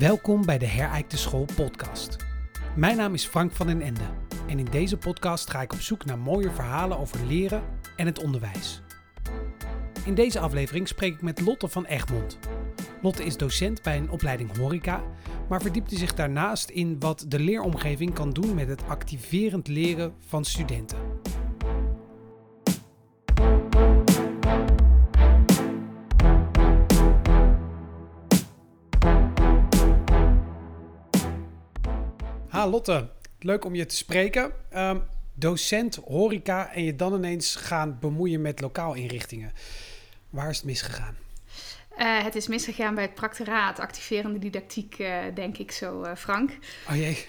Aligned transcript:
Welkom 0.00 0.44
bij 0.44 0.58
de 0.58 0.66
Herijkte 0.66 1.16
School 1.16 1.46
podcast. 1.56 2.16
Mijn 2.76 2.96
naam 2.96 3.14
is 3.14 3.26
Frank 3.26 3.52
van 3.52 3.66
den 3.66 3.80
Ende 3.82 4.00
en 4.48 4.58
in 4.58 4.64
deze 4.64 4.96
podcast 4.96 5.50
ga 5.50 5.62
ik 5.62 5.72
op 5.72 5.80
zoek 5.80 6.04
naar 6.04 6.18
mooie 6.18 6.50
verhalen 6.50 6.98
over 6.98 7.26
leren 7.26 7.62
en 7.96 8.06
het 8.06 8.22
onderwijs. 8.22 8.82
In 10.04 10.14
deze 10.14 10.38
aflevering 10.38 10.88
spreek 10.88 11.14
ik 11.14 11.22
met 11.22 11.40
Lotte 11.40 11.68
van 11.68 11.84
Egmond. 11.84 12.38
Lotte 13.02 13.24
is 13.24 13.36
docent 13.36 13.82
bij 13.82 13.96
een 13.96 14.10
opleiding 14.10 14.56
horeca, 14.56 15.02
maar 15.48 15.62
verdiepte 15.62 15.96
zich 15.96 16.14
daarnaast 16.14 16.70
in 16.70 16.98
wat 16.98 17.24
de 17.28 17.40
leeromgeving 17.40 18.14
kan 18.14 18.30
doen 18.30 18.54
met 18.54 18.68
het 18.68 18.82
activerend 18.88 19.68
leren 19.68 20.14
van 20.26 20.44
studenten. 20.44 20.98
Ha 32.60 32.68
Lotte, 32.68 33.08
leuk 33.38 33.64
om 33.64 33.74
je 33.74 33.86
te 33.86 33.96
spreken. 33.96 34.52
Ehm, 34.70 34.98
docent 35.34 35.94
horeca 35.94 36.72
en 36.72 36.84
je 36.84 36.96
dan 36.96 37.14
ineens 37.14 37.56
gaan 37.56 37.98
bemoeien 38.00 38.40
met 38.40 38.60
lokaalinrichtingen. 38.60 39.52
Waar 40.30 40.50
is 40.50 40.56
het 40.56 40.66
misgegaan? 40.66 41.16
Uh, 41.98 42.22
het 42.22 42.34
is 42.34 42.48
misgegaan 42.48 42.94
bij 42.94 43.04
het 43.04 43.14
practoraat, 43.14 43.78
activerende 43.78 44.38
didactiek, 44.38 44.98
uh, 44.98 45.16
denk 45.34 45.58
ik 45.58 45.72
zo, 45.72 46.04
uh, 46.04 46.10
Frank. 46.16 46.58
Oh 46.88 46.96
jee. 46.96 47.26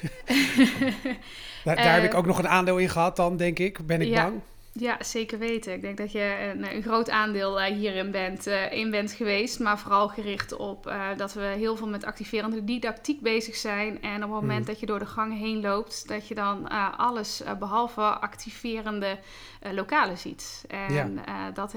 daar, 1.63 1.75
daar 1.75 1.93
heb 1.93 2.03
ik 2.03 2.13
ook 2.13 2.25
nog 2.25 2.37
een 2.37 2.47
aandeel 2.47 2.77
in 2.77 2.89
gehad 2.89 3.15
dan, 3.15 3.37
denk 3.37 3.59
ik. 3.59 3.85
Ben 3.85 4.01
ik 4.01 4.07
ja. 4.07 4.23
bang? 4.23 4.41
Ja, 4.73 5.03
zeker 5.03 5.39
weten. 5.39 5.73
Ik 5.73 5.81
denk 5.81 5.97
dat 5.97 6.11
je 6.11 6.53
een, 6.53 6.75
een 6.75 6.81
groot 6.81 7.09
aandeel 7.09 7.61
hierin 7.61 8.11
bent, 8.11 8.45
in 8.71 8.91
bent 8.91 9.11
geweest. 9.11 9.59
Maar 9.59 9.79
vooral 9.79 10.07
gericht 10.07 10.53
op 10.53 10.93
dat 11.17 11.33
we 11.33 11.41
heel 11.41 11.75
veel 11.75 11.87
met 11.87 12.03
activerende 12.05 12.63
didactiek 12.63 13.21
bezig 13.21 13.55
zijn. 13.55 14.01
En 14.01 14.15
op 14.15 14.21
het 14.21 14.29
moment 14.29 14.57
Hmm. 14.57 14.65
dat 14.65 14.79
je 14.79 14.85
door 14.85 14.99
de 14.99 15.05
gang 15.05 15.37
heen 15.39 15.61
loopt, 15.61 16.07
dat 16.07 16.27
je 16.27 16.35
dan 16.35 16.69
alles 16.97 17.43
behalve 17.59 18.01
activerende 18.01 19.19
lokalen 19.71 20.17
ziet. 20.17 20.65
En 20.67 21.19
dat 21.53 21.73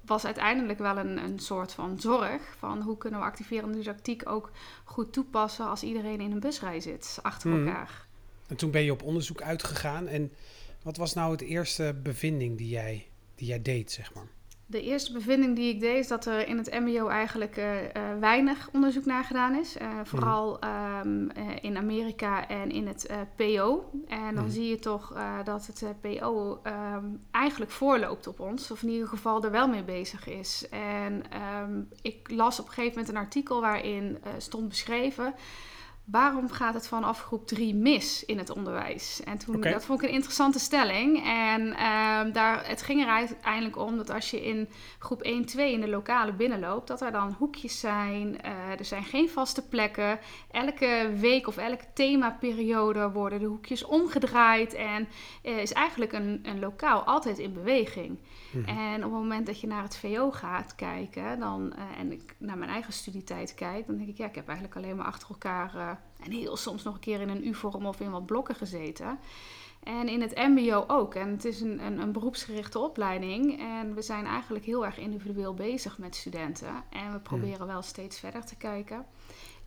was 0.00 0.24
uiteindelijk 0.24 0.78
wel 0.78 0.96
een, 0.96 1.18
een 1.18 1.38
soort 1.38 1.72
van 1.72 2.00
zorg 2.00 2.42
van 2.58 2.82
hoe 2.82 2.98
kunnen 2.98 3.20
we 3.20 3.26
activerende 3.26 3.78
didactiek 3.78 4.28
ook 4.28 4.50
goed 4.84 5.12
toepassen 5.12 5.66
als 5.66 5.82
iedereen 5.82 6.20
in 6.20 6.32
een 6.32 6.40
busrij 6.40 6.80
zit 6.80 7.18
achter 7.22 7.50
Hmm. 7.50 7.66
elkaar. 7.66 8.04
En 8.46 8.56
toen 8.56 8.70
ben 8.70 8.82
je 8.82 8.92
op 8.92 9.02
onderzoek 9.02 9.42
uitgegaan. 9.42 10.06
En 10.06 10.32
wat 10.86 10.96
was 10.96 11.14
nou 11.14 11.32
het 11.32 11.40
eerste 11.40 11.96
bevinding 12.02 12.58
die 12.58 12.68
jij, 12.68 13.06
die 13.34 13.46
jij 13.46 13.62
deed, 13.62 13.92
zeg 13.92 14.14
maar? 14.14 14.26
De 14.66 14.82
eerste 14.82 15.12
bevinding 15.12 15.56
die 15.56 15.74
ik 15.74 15.80
deed 15.80 15.98
is 15.98 16.08
dat 16.08 16.26
er 16.26 16.48
in 16.48 16.56
het 16.58 16.70
MBO 16.72 17.08
eigenlijk 17.08 17.56
uh, 17.56 17.82
uh, 17.82 17.88
weinig 18.20 18.68
onderzoek 18.72 19.04
naar 19.04 19.24
gedaan 19.24 19.54
is. 19.58 19.76
Uh, 19.76 20.00
vooral 20.04 20.58
um, 20.64 21.30
in 21.60 21.76
Amerika 21.76 22.48
en 22.48 22.70
in 22.70 22.86
het 22.86 23.08
PO. 23.36 23.90
En 24.08 24.34
dan 24.34 24.44
Mm. 24.44 24.50
zie 24.50 24.68
je 24.68 24.78
toch 24.78 25.14
dat 25.44 25.66
het 25.66 26.00
PO 26.00 26.60
um, 26.66 27.20
eigenlijk 27.30 27.70
voorloopt 27.70 28.26
op 28.26 28.40
ons. 28.40 28.70
Of 28.70 28.82
in 28.82 28.88
ieder 28.88 29.08
geval 29.08 29.44
er 29.44 29.50
wel 29.50 29.68
mee 29.68 29.84
bezig 29.84 30.26
is. 30.26 30.66
En 30.70 31.22
um, 31.62 31.88
ik 32.02 32.30
las 32.30 32.60
op 32.60 32.66
een 32.66 32.72
gegeven 32.72 32.98
moment 32.98 33.08
een 33.14 33.22
artikel 33.22 33.60
waarin 33.60 34.18
stond 34.38 34.68
beschreven 34.68 35.34
waarom 36.06 36.50
gaat 36.50 36.74
het 36.74 36.88
vanaf 36.88 37.22
groep 37.22 37.46
3 37.46 37.74
mis 37.74 38.24
in 38.24 38.38
het 38.38 38.50
onderwijs? 38.50 39.20
En 39.24 39.38
toen, 39.38 39.56
okay. 39.56 39.72
dat 39.72 39.84
vond 39.84 40.02
ik 40.02 40.08
een 40.08 40.14
interessante 40.14 40.58
stelling. 40.58 41.24
En 41.24 41.66
uh, 41.66 42.32
daar, 42.32 42.68
het 42.68 42.82
ging 42.82 43.02
er 43.02 43.08
uiteindelijk 43.08 43.76
om 43.76 43.96
dat 43.96 44.10
als 44.10 44.30
je 44.30 44.44
in 44.44 44.68
groep 44.98 45.22
1, 45.22 45.44
2 45.44 45.72
in 45.72 45.80
de 45.80 45.88
lokale 45.88 46.32
binnenloopt, 46.32 46.88
dat 46.88 47.00
er 47.00 47.12
dan 47.12 47.36
hoekjes 47.38 47.80
zijn. 47.80 48.38
Uh, 48.44 48.78
er 48.78 48.84
zijn 48.84 49.04
geen 49.04 49.28
vaste 49.28 49.68
plekken. 49.68 50.18
Elke 50.50 51.10
week 51.20 51.46
of 51.46 51.56
elke 51.56 51.84
themaperiode 51.94 53.10
worden 53.10 53.38
de 53.38 53.46
hoekjes 53.46 53.84
omgedraaid. 53.84 54.74
En 54.74 55.08
uh, 55.42 55.58
is 55.58 55.72
eigenlijk 55.72 56.12
een, 56.12 56.40
een 56.42 56.58
lokaal 56.58 57.02
altijd 57.02 57.38
in 57.38 57.52
beweging. 57.52 58.18
Mhm. 58.50 58.58
Mm. 58.58 58.78
En 58.78 58.96
op 58.96 59.10
het 59.10 59.20
moment 59.20 59.46
dat 59.46 59.60
je 59.60 59.66
naar 59.66 59.82
het 59.82 59.96
VO 59.96 60.30
gaat 60.30 60.74
kijken, 60.74 61.38
dan, 61.38 61.72
uh, 61.76 62.00
en 62.00 62.12
ik 62.12 62.34
naar 62.38 62.58
mijn 62.58 62.70
eigen 62.70 62.92
studietijd 62.92 63.54
kijk, 63.54 63.86
dan 63.86 63.96
denk 63.96 64.08
ik, 64.08 64.16
ja, 64.16 64.26
ik 64.26 64.34
heb 64.34 64.48
eigenlijk 64.48 64.76
alleen 64.76 64.96
maar 64.96 65.06
achter 65.06 65.28
elkaar 65.28 65.95
en 66.22 66.30
heel 66.30 66.56
soms 66.56 66.82
nog 66.82 66.94
een 66.94 67.00
keer 67.00 67.20
in 67.20 67.28
een 67.28 67.46
U-vorm 67.46 67.86
of 67.86 68.00
in 68.00 68.10
wat 68.10 68.26
blokken 68.26 68.54
gezeten. 68.54 69.18
En 69.82 70.08
in 70.08 70.20
het 70.20 70.34
MBO 70.36 70.84
ook. 70.86 71.14
En 71.14 71.30
het 71.30 71.44
is 71.44 71.60
een, 71.60 71.84
een, 71.84 72.00
een, 72.00 72.12
beroepsgerichte 72.12 72.78
opleiding. 72.78 73.60
En 73.60 73.94
we 73.94 74.02
zijn 74.02 74.26
eigenlijk 74.26 74.64
heel 74.64 74.84
erg 74.84 74.98
individueel 74.98 75.54
bezig 75.54 75.98
met 75.98 76.16
studenten. 76.16 76.84
En 76.90 77.12
we 77.12 77.18
proberen 77.18 77.66
mm. 77.66 77.72
wel 77.72 77.82
steeds 77.82 78.18
verder 78.18 78.44
te 78.44 78.56
kijken. 78.56 79.06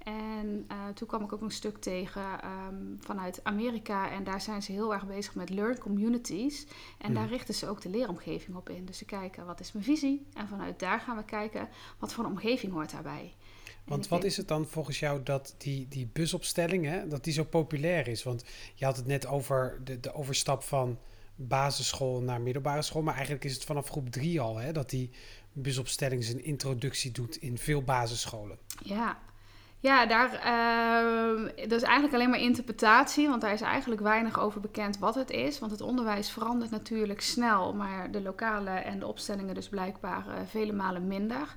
En 0.03 0.66
uh, 0.72 0.88
toen 0.94 1.07
kwam 1.07 1.23
ik 1.23 1.34
ook 1.34 1.41
een 1.41 1.51
stuk 1.51 1.78
tegen 1.78 2.23
um, 2.68 2.97
vanuit 3.00 3.44
Amerika. 3.44 4.09
En 4.12 4.23
daar 4.23 4.41
zijn 4.41 4.62
ze 4.62 4.72
heel 4.72 4.94
erg 4.94 5.07
bezig 5.07 5.35
met 5.35 5.50
learn 5.50 5.78
communities. 5.78 6.68
En 6.97 7.09
mm. 7.09 7.16
daar 7.16 7.28
richten 7.28 7.53
ze 7.53 7.68
ook 7.68 7.81
de 7.81 7.89
leeromgeving 7.89 8.57
op 8.57 8.69
in. 8.69 8.85
Dus 8.85 8.97
ze 8.97 9.06
kijken, 9.06 9.45
wat 9.45 9.59
is 9.59 9.72
mijn 9.72 9.85
visie? 9.85 10.28
En 10.34 10.47
vanuit 10.47 10.79
daar 10.79 11.00
gaan 11.00 11.18
we 11.18 11.23
kijken, 11.23 11.69
wat 12.00 12.13
voor 12.13 12.23
een 12.23 12.31
omgeving 12.31 12.73
hoort 12.73 12.91
daarbij? 12.91 13.34
Want 13.89 14.07
wat 14.07 14.23
is 14.23 14.38
het 14.38 14.47
dan 14.47 14.67
volgens 14.67 15.00
jou 15.00 15.23
dat 15.23 15.55
die, 15.57 15.88
die 15.88 16.09
busopstelling, 16.13 16.85
hè, 16.85 17.07
dat 17.07 17.23
die 17.23 17.33
zo 17.33 17.44
populair 17.44 18.07
is? 18.07 18.23
Want 18.23 18.44
je 18.75 18.85
had 18.85 18.95
het 18.95 19.05
net 19.05 19.27
over 19.27 19.81
de, 19.83 20.00
de 20.00 20.13
overstap 20.13 20.63
van 20.63 20.97
basisschool 21.35 22.22
naar 22.22 22.41
middelbare 22.41 22.81
school. 22.81 23.01
Maar 23.01 23.13
eigenlijk 23.13 23.45
is 23.45 23.53
het 23.53 23.63
vanaf 23.63 23.89
groep 23.89 24.09
drie 24.09 24.41
al 24.41 24.57
hè, 24.57 24.72
dat 24.72 24.89
die 24.89 25.09
busopstelling 25.53 26.23
zijn 26.23 26.44
introductie 26.44 27.11
doet 27.11 27.35
in 27.35 27.57
veel 27.57 27.83
basisscholen. 27.83 28.57
Ja, 28.83 29.19
ja, 29.81 30.06
daar, 30.06 30.31
uh, 30.33 31.50
dat 31.56 31.81
is 31.81 31.81
eigenlijk 31.81 32.13
alleen 32.13 32.29
maar 32.29 32.39
interpretatie, 32.39 33.27
want 33.27 33.41
daar 33.41 33.53
is 33.53 33.61
eigenlijk 33.61 34.01
weinig 34.01 34.39
over 34.39 34.61
bekend 34.61 34.97
wat 34.97 35.16
het 35.16 35.29
is. 35.29 35.59
Want 35.59 35.71
het 35.71 35.81
onderwijs 35.81 36.31
verandert 36.31 36.71
natuurlijk 36.71 37.21
snel, 37.21 37.73
maar 37.73 38.11
de 38.11 38.21
lokale 38.21 38.69
en 38.69 39.00
de 39.00 39.07
opstellingen 39.07 39.56
dus 39.56 39.69
blijkbaar 39.69 40.27
uh, 40.27 40.33
vele 40.45 40.73
malen 40.73 41.07
minder. 41.07 41.56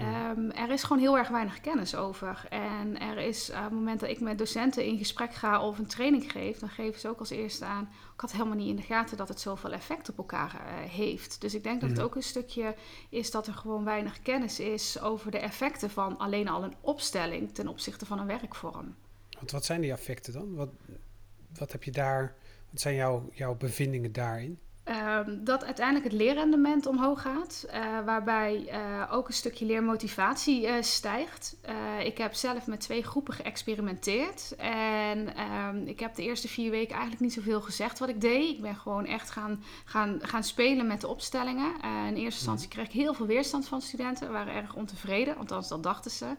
Um, 0.00 0.50
er 0.50 0.70
is 0.70 0.82
gewoon 0.82 1.02
heel 1.02 1.18
erg 1.18 1.28
weinig 1.28 1.60
kennis 1.60 1.94
over. 1.94 2.46
En 2.48 3.00
er 3.00 3.18
is, 3.18 3.50
uh, 3.50 3.56
op 3.56 3.62
het 3.62 3.72
moment 3.72 4.00
dat 4.00 4.08
ik 4.08 4.20
met 4.20 4.38
docenten 4.38 4.84
in 4.84 4.98
gesprek 4.98 5.34
ga 5.34 5.66
of 5.66 5.78
een 5.78 5.86
training 5.86 6.32
geef, 6.32 6.58
dan 6.58 6.68
geven 6.68 7.00
ze 7.00 7.08
ook 7.08 7.18
als 7.18 7.30
eerste 7.30 7.64
aan. 7.64 7.88
Ik 8.14 8.20
had 8.20 8.32
helemaal 8.32 8.56
niet 8.56 8.68
in 8.68 8.76
de 8.76 8.82
gaten 8.82 9.16
dat 9.16 9.28
het 9.28 9.40
zoveel 9.40 9.72
effect 9.72 10.08
op 10.08 10.18
elkaar 10.18 10.54
uh, 10.54 10.90
heeft. 10.90 11.40
Dus 11.40 11.54
ik 11.54 11.62
denk 11.62 11.80
dat 11.80 11.90
het 11.90 12.00
ook 12.00 12.14
een 12.14 12.22
stukje 12.22 12.74
is 13.08 13.30
dat 13.30 13.46
er 13.46 13.54
gewoon 13.54 13.84
weinig 13.84 14.22
kennis 14.22 14.60
is 14.60 15.00
over 15.00 15.30
de 15.30 15.38
effecten 15.38 15.90
van 15.90 16.18
alleen 16.18 16.48
al 16.48 16.64
een 16.64 16.74
opstelling 16.80 17.54
ten 17.54 17.68
opzichte 17.68 18.06
van 18.06 18.18
een 18.18 18.26
werkvorm. 18.26 18.94
Want 19.38 19.50
wat 19.50 19.64
zijn 19.64 19.80
die 19.80 19.92
effecten 19.92 20.32
dan? 20.32 20.54
Wat, 20.54 20.70
wat 21.58 21.72
heb 21.72 21.82
je 21.82 21.90
daar? 21.90 22.34
Wat 22.70 22.80
zijn 22.80 22.94
jouw, 22.94 23.28
jouw 23.32 23.54
bevindingen 23.54 24.12
daarin? 24.12 24.58
Um, 24.84 25.44
dat 25.44 25.64
uiteindelijk 25.64 26.04
het 26.04 26.20
leerrendement 26.20 26.86
omhoog 26.86 27.22
gaat, 27.22 27.66
uh, 27.66 28.04
waarbij 28.04 28.68
uh, 28.72 29.12
ook 29.12 29.28
een 29.28 29.34
stukje 29.34 29.66
leermotivatie 29.66 30.66
uh, 30.66 30.74
stijgt. 30.80 31.56
ik 32.04 32.18
heb 32.18 32.34
zelf 32.34 32.66
met 32.66 32.80
twee 32.80 33.02
groepen 33.02 33.34
geëxperimenteerd 33.34 34.54
en 34.56 35.40
um, 35.40 35.86
ik 35.86 36.00
heb 36.00 36.14
de 36.14 36.22
eerste 36.22 36.48
vier 36.48 36.70
weken 36.70 36.92
eigenlijk 36.92 37.20
niet 37.20 37.32
zoveel 37.32 37.60
gezegd 37.60 37.98
wat 37.98 38.08
ik 38.08 38.20
deed. 38.20 38.50
Ik 38.50 38.62
ben 38.62 38.76
gewoon 38.76 39.06
echt 39.06 39.30
gaan, 39.30 39.62
gaan, 39.84 40.18
gaan 40.22 40.44
spelen 40.44 40.86
met 40.86 41.00
de 41.00 41.08
opstellingen. 41.08 41.72
in 41.82 42.14
eerste 42.14 42.20
instantie 42.22 42.68
kreeg 42.68 42.86
ik 42.86 42.92
heel 42.92 43.14
veel 43.14 43.26
weerstand 43.26 43.68
van 43.68 43.80
studenten, 43.80 44.32
waren 44.32 44.54
erg 44.54 44.74
ontevreden, 44.74 45.36
althans 45.36 45.68
dat 45.68 45.82
dachten 45.82 46.10
ze. 46.10 46.36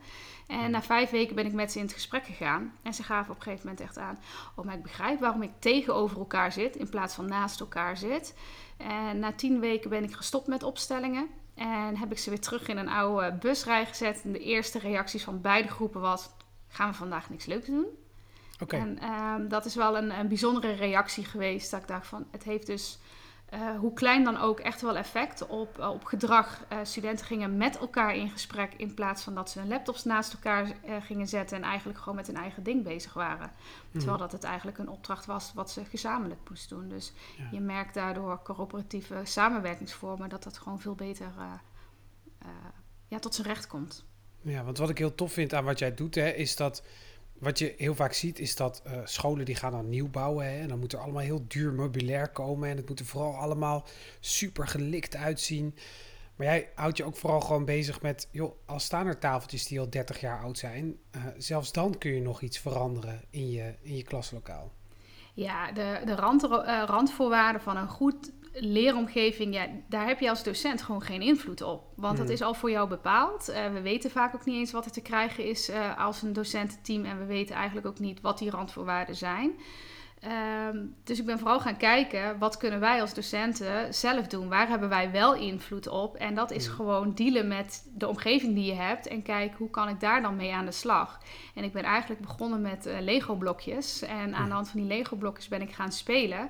En 0.47 0.71
na 0.71 0.81
vijf 0.81 1.09
weken 1.09 1.35
ben 1.35 1.45
ik 1.45 1.53
met 1.53 1.71
ze 1.71 1.77
in 1.77 1.83
het 1.83 1.93
gesprek 1.93 2.25
gegaan. 2.25 2.73
En 2.81 2.93
ze 2.93 3.03
gaven 3.03 3.31
op 3.31 3.37
een 3.37 3.43
gegeven 3.43 3.67
moment 3.67 3.85
echt 3.85 3.97
aan: 3.97 4.19
Oh, 4.55 4.65
maar 4.65 4.75
ik 4.75 4.83
begrijp 4.83 5.19
waarom 5.19 5.41
ik 5.41 5.51
tegenover 5.59 6.17
elkaar 6.17 6.51
zit 6.51 6.75
in 6.75 6.89
plaats 6.89 7.15
van 7.15 7.25
naast 7.25 7.59
elkaar 7.59 7.97
zit. 7.97 8.32
En 8.77 9.19
na 9.19 9.33
tien 9.33 9.59
weken 9.59 9.89
ben 9.89 10.03
ik 10.03 10.13
gestopt 10.13 10.47
met 10.47 10.63
opstellingen. 10.63 11.27
En 11.55 11.97
heb 11.97 12.11
ik 12.11 12.17
ze 12.17 12.29
weer 12.29 12.39
terug 12.39 12.67
in 12.67 12.77
een 12.77 12.89
oude 12.89 13.33
busrij 13.33 13.85
gezet. 13.85 14.21
En 14.23 14.31
de 14.31 14.39
eerste 14.39 14.79
reacties 14.79 15.23
van 15.23 15.41
beide 15.41 15.67
groepen 15.67 16.01
was: 16.01 16.29
Gaan 16.67 16.89
we 16.89 16.95
vandaag 16.95 17.29
niks 17.29 17.45
leuks 17.45 17.65
doen? 17.65 17.85
Okay. 18.59 18.79
En 18.79 19.03
um, 19.09 19.47
dat 19.47 19.65
is 19.65 19.75
wel 19.75 19.97
een, 19.97 20.19
een 20.19 20.27
bijzondere 20.27 20.73
reactie 20.73 21.25
geweest. 21.25 21.71
Dat 21.71 21.81
ik 21.81 21.87
dacht 21.87 22.07
van: 22.07 22.25
Het 22.31 22.43
heeft 22.43 22.65
dus. 22.65 22.99
Uh, 23.53 23.79
hoe 23.79 23.93
klein 23.93 24.23
dan 24.23 24.37
ook 24.37 24.59
echt 24.59 24.81
wel 24.81 24.97
effect 24.97 25.47
op, 25.47 25.77
uh, 25.79 25.89
op 25.89 26.03
gedrag. 26.03 26.65
Uh, 26.71 26.79
studenten 26.83 27.25
gingen 27.25 27.57
met 27.57 27.77
elkaar 27.77 28.15
in 28.15 28.29
gesprek 28.29 28.73
in 28.77 28.93
plaats 28.93 29.23
van 29.23 29.35
dat 29.35 29.49
ze 29.49 29.59
hun 29.59 29.67
laptops 29.67 30.03
naast 30.03 30.33
elkaar 30.33 30.75
gingen 31.01 31.27
zetten 31.27 31.57
en 31.57 31.63
eigenlijk 31.63 31.99
gewoon 31.99 32.15
met 32.15 32.27
hun 32.27 32.35
eigen 32.35 32.63
ding 32.63 32.83
bezig 32.83 33.13
waren. 33.13 33.51
Mm. 33.91 33.99
Terwijl 33.99 34.17
dat 34.17 34.31
het 34.31 34.43
eigenlijk 34.43 34.77
een 34.77 34.89
opdracht 34.89 35.25
was 35.25 35.51
wat 35.53 35.71
ze 35.71 35.85
gezamenlijk 35.85 36.49
moesten 36.49 36.77
doen. 36.77 36.87
Dus 36.87 37.13
ja. 37.37 37.47
je 37.51 37.59
merkt 37.59 37.93
daardoor 37.93 38.41
coöperatieve 38.43 39.21
samenwerkingsvormen 39.23 40.29
dat 40.29 40.43
dat 40.43 40.57
gewoon 40.57 40.79
veel 40.79 40.95
beter 40.95 41.31
ja, 43.07 43.19
tot 43.19 43.35
zijn 43.35 43.47
recht 43.47 43.67
komt. 43.67 44.05
Ja, 44.41 44.63
want 44.63 44.77
wat 44.77 44.89
ik 44.89 44.97
heel 44.97 45.15
tof 45.15 45.33
vind 45.33 45.53
aan 45.53 45.65
wat 45.65 45.79
jij 45.79 45.93
doet, 45.93 46.15
hè, 46.15 46.29
is 46.29 46.55
dat 46.55 46.83
wat 47.43 47.59
je 47.59 47.73
heel 47.77 47.95
vaak 47.95 48.13
ziet, 48.13 48.39
is 48.39 48.55
dat 48.55 48.81
uh, 48.87 48.93
scholen 49.03 49.45
die 49.45 49.55
gaan 49.55 49.71
dan 49.71 49.89
nieuw 49.89 50.09
bouwen. 50.09 50.45
Hè, 50.45 50.59
en 50.59 50.67
dan 50.67 50.79
moet 50.79 50.93
er 50.93 50.99
allemaal 50.99 51.21
heel 51.21 51.45
duur 51.47 51.73
meubilair 51.73 52.29
komen. 52.29 52.69
En 52.69 52.77
het 52.77 52.89
moet 52.89 52.99
er 52.99 53.05
vooral 53.05 53.35
allemaal 53.35 53.85
super 54.19 54.67
gelikt 54.67 55.15
uitzien. 55.15 55.75
Maar 56.35 56.47
jij 56.47 56.69
houdt 56.75 56.97
je 56.97 57.03
ook 57.03 57.15
vooral 57.15 57.41
gewoon 57.41 57.65
bezig 57.65 58.01
met, 58.01 58.27
joh, 58.31 58.55
als 58.65 58.83
staan 58.83 59.07
er 59.07 59.19
tafeltjes 59.19 59.65
die 59.65 59.79
al 59.79 59.89
30 59.89 60.19
jaar 60.19 60.39
oud 60.39 60.57
zijn, 60.57 60.97
uh, 61.15 61.25
zelfs 61.37 61.71
dan 61.71 61.97
kun 61.97 62.11
je 62.11 62.21
nog 62.21 62.41
iets 62.41 62.57
veranderen 62.57 63.21
in 63.29 63.49
je, 63.49 63.75
in 63.81 63.95
je 63.95 64.03
klaslokaal. 64.03 64.71
Ja, 65.33 65.71
de, 65.71 66.01
de 66.05 66.15
rand, 66.15 66.43
uh, 66.43 66.83
randvoorwaarden 66.85 67.61
van 67.61 67.77
een 67.77 67.87
goed 67.87 68.31
leeromgeving, 68.53 69.53
ja, 69.53 69.67
daar 69.87 70.07
heb 70.07 70.19
je 70.19 70.29
als 70.29 70.43
docent 70.43 70.81
gewoon 70.81 71.01
geen 71.01 71.21
invloed 71.21 71.61
op. 71.61 71.83
Want 71.95 72.17
dat 72.17 72.25
hmm. 72.25 72.35
is 72.35 72.41
al 72.41 72.53
voor 72.53 72.71
jou 72.71 72.89
bepaald. 72.89 73.49
Uh, 73.49 73.73
we 73.73 73.81
weten 73.81 74.11
vaak 74.11 74.35
ook 74.35 74.45
niet 74.45 74.55
eens 74.55 74.71
wat 74.71 74.85
er 74.85 74.91
te 74.91 75.01
krijgen 75.01 75.45
is 75.45 75.69
uh, 75.69 75.97
als 75.99 76.21
een 76.21 76.33
docententeam. 76.33 77.05
En 77.05 77.19
we 77.19 77.25
weten 77.25 77.55
eigenlijk 77.55 77.87
ook 77.87 77.99
niet 77.99 78.21
wat 78.21 78.37
die 78.37 78.49
randvoorwaarden 78.49 79.15
zijn. 79.15 79.51
Ehm, 80.19 80.77
dus 81.03 81.19
ik 81.19 81.25
ben 81.25 81.39
vooral 81.39 81.59
gaan 81.59 81.77
kijken, 81.77 82.39
wat 82.39 82.57
kunnen 82.57 82.79
wij 82.79 83.01
als 83.01 83.13
docenten 83.13 83.93
zelf 83.93 84.27
doen? 84.27 84.49
Waar 84.49 84.67
hebben 84.67 84.89
wij 84.89 85.11
wel 85.11 85.35
invloed 85.35 85.87
op? 85.87 86.15
En 86.15 86.35
dat 86.35 86.51
is 86.51 86.65
hmm. 86.65 86.75
gewoon 86.75 87.13
dealen 87.13 87.47
met 87.47 87.89
de 87.95 88.07
omgeving 88.07 88.55
die 88.55 88.65
je 88.65 88.73
hebt 88.73 89.07
en 89.07 89.21
kijken 89.21 89.57
hoe 89.57 89.69
kan 89.69 89.89
ik 89.89 89.99
daar 89.99 90.21
dan 90.21 90.35
mee 90.35 90.53
aan 90.53 90.65
de 90.65 90.71
slag. 90.71 91.19
En 91.55 91.63
ik 91.63 91.73
ben 91.73 91.83
eigenlijk 91.83 92.21
begonnen 92.21 92.61
met 92.61 92.87
uh, 92.87 92.99
Lego 92.99 93.35
blokjes 93.35 94.01
en 94.01 94.17
aan 94.17 94.33
hmm. 94.33 94.47
de 94.47 94.53
hand 94.53 94.69
van 94.69 94.79
die 94.79 94.89
Lego 94.89 95.15
blokjes 95.15 95.47
ben 95.47 95.61
ik 95.61 95.71
gaan 95.71 95.91
spelen. 95.91 96.49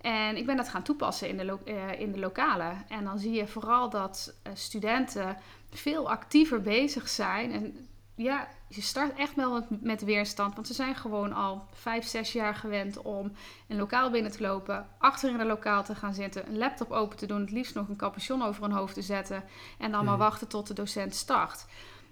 En 0.00 0.36
ik 0.36 0.46
ben 0.46 0.56
dat 0.56 0.68
gaan 0.68 0.82
toepassen 0.82 1.28
in 1.28 1.36
de, 1.36 1.58
uh, 1.64 2.00
in 2.00 2.12
de 2.12 2.18
lokalen. 2.18 2.84
En 2.88 3.04
dan 3.04 3.18
zie 3.18 3.32
je 3.32 3.46
vooral 3.46 3.90
dat 3.90 4.34
uh, 4.46 4.52
studenten 4.54 5.36
veel 5.70 6.10
actiever 6.10 6.60
bezig 6.60 7.08
zijn. 7.08 7.52
En 7.52 7.88
ja, 8.14 8.48
je 8.68 8.80
start 8.80 9.18
echt 9.18 9.34
wel 9.34 9.66
met 9.68 10.04
weerstand. 10.04 10.54
Want 10.54 10.66
ze 10.66 10.74
zijn 10.74 10.94
gewoon 10.94 11.32
al 11.32 11.64
vijf, 11.72 12.06
zes 12.06 12.32
jaar 12.32 12.54
gewend 12.54 13.02
om 13.02 13.32
een 13.68 13.76
lokaal 13.76 14.10
binnen 14.10 14.32
te 14.32 14.42
lopen. 14.42 14.86
Achter 14.98 15.30
in 15.30 15.40
een 15.40 15.46
lokaal 15.46 15.84
te 15.84 15.94
gaan 15.94 16.14
zitten. 16.14 16.46
Een 16.46 16.58
laptop 16.58 16.90
open 16.90 17.16
te 17.16 17.26
doen. 17.26 17.40
Het 17.40 17.50
liefst 17.50 17.74
nog 17.74 17.88
een 17.88 17.96
capuchon 17.96 18.42
over 18.42 18.62
hun 18.62 18.72
hoofd 18.72 18.94
te 18.94 19.02
zetten. 19.02 19.44
En 19.78 19.90
dan 19.90 20.04
maar 20.04 20.16
wachten 20.16 20.48
tot 20.48 20.66
de 20.66 20.74
docent 20.74 21.14
start. 21.14 21.66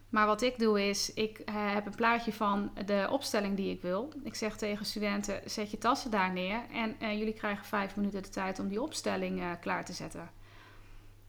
Maar 0.09 0.27
wat 0.27 0.43
ik 0.43 0.59
doe 0.59 0.89
is, 0.89 1.15
ik 1.15 1.39
uh, 1.39 1.45
heb 1.75 1.87
een 1.87 1.95
plaatje 1.95 2.33
van 2.33 2.71
de 2.87 3.07
opstelling 3.11 3.57
die 3.57 3.71
ik 3.71 3.83
wil. 3.83 4.13
Ik 4.23 4.35
zeg 4.35 4.57
tegen 4.57 4.87
studenten, 4.87 5.41
zet 5.45 5.71
je 5.71 5.79
tassen 5.79 6.11
daar 6.11 6.33
neer 6.33 6.61
en 6.73 6.97
uh, 7.03 7.19
jullie 7.19 7.33
krijgen 7.33 7.65
vijf 7.65 7.97
minuten 7.97 8.23
de 8.23 8.29
tijd 8.29 8.59
om 8.59 8.69
die 8.69 8.83
opstelling 8.83 9.41
uh, 9.41 9.51
klaar 9.61 9.85
te 9.85 9.93
zetten. 9.93 10.31